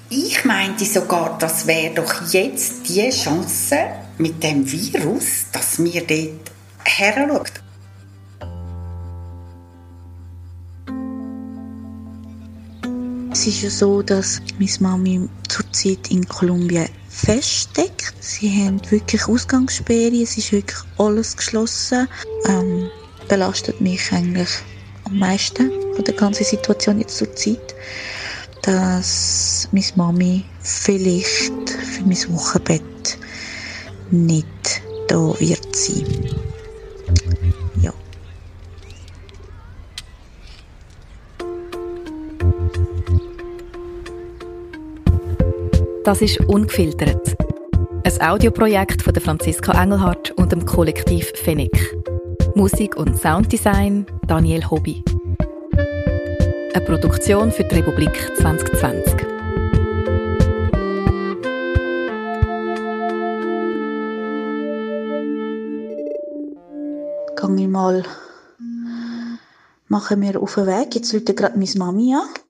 Ich 0.10 0.46
meinte 0.46 0.86
sogar, 0.86 1.38
das 1.38 1.68
wäre 1.68 1.94
doch 1.94 2.32
jetzt 2.32 2.88
die 2.88 3.10
Chance 3.10 3.78
mit 4.18 4.42
dem 4.42 4.70
Virus, 4.72 5.48
dass 5.52 5.84
wir 5.84 6.08
dort 6.08 6.52
heranschauen. 6.86 7.67
Es 13.40 13.46
ist 13.46 13.62
ja 13.62 13.70
so, 13.70 14.02
dass 14.02 14.42
meine 14.58 14.72
Mami 14.80 15.30
zurzeit 15.48 16.10
in 16.10 16.28
Kolumbien 16.28 16.90
feststeckt. 17.08 18.16
Sie 18.20 18.50
haben 18.50 18.82
wirklich 18.90 19.28
Ausgangssperre, 19.28 20.24
es 20.24 20.40
ist 20.40 20.52
wirklich 20.52 20.80
alles 20.98 21.38
geschlossen. 21.38 22.08
Ähm, 22.48 22.90
belastet 23.30 23.80
mich 23.80 24.12
eigentlich 24.12 24.50
am 25.04 25.20
meisten 25.20 25.72
von 25.94 26.04
der 26.04 26.16
ganzen 26.16 26.46
Situation 26.46 27.00
jetzt 27.00 27.16
zur 27.16 27.32
Zeit, 27.36 27.76
dass 28.64 29.70
meine 29.72 29.86
Mami 29.94 30.44
vielleicht 30.60 31.70
für 31.70 32.06
mein 32.06 32.34
Wochenbett 32.34 33.20
nicht 34.10 34.82
da 35.10 35.40
wird 35.40 35.76
sein. 35.76 36.08
Das 46.08 46.22
ist 46.22 46.40
«Ungefiltert». 46.48 47.36
Ein 48.06 48.22
Audioprojekt 48.22 49.02
von 49.02 49.14
der 49.14 49.22
Franziska 49.22 49.74
Engelhardt 49.74 50.32
und 50.38 50.54
dem 50.54 50.66
Kollektiv 50.66 51.34
Fennec. 51.36 51.98
Musik 52.56 52.96
und 52.96 53.20
Sounddesign 53.20 54.06
Daniel 54.26 54.64
Hobby. 54.70 55.04
Eine 56.74 56.86
Produktion 56.86 57.52
für 57.52 57.66
die 57.66 57.76
Republik 57.76 58.32
2020. 58.38 59.18
Gang 67.36 67.58
ich 67.60 67.68
mal, 67.68 68.04
machen 69.90 70.22
wir 70.22 70.42
auf 70.42 70.56
den 70.56 70.68
Weg. 70.68 70.96
Jetzt 70.96 71.12
läutet 71.12 71.36
gerade 71.36 71.60
meine 71.60 71.70
Mami 71.76 72.16
an. 72.16 72.47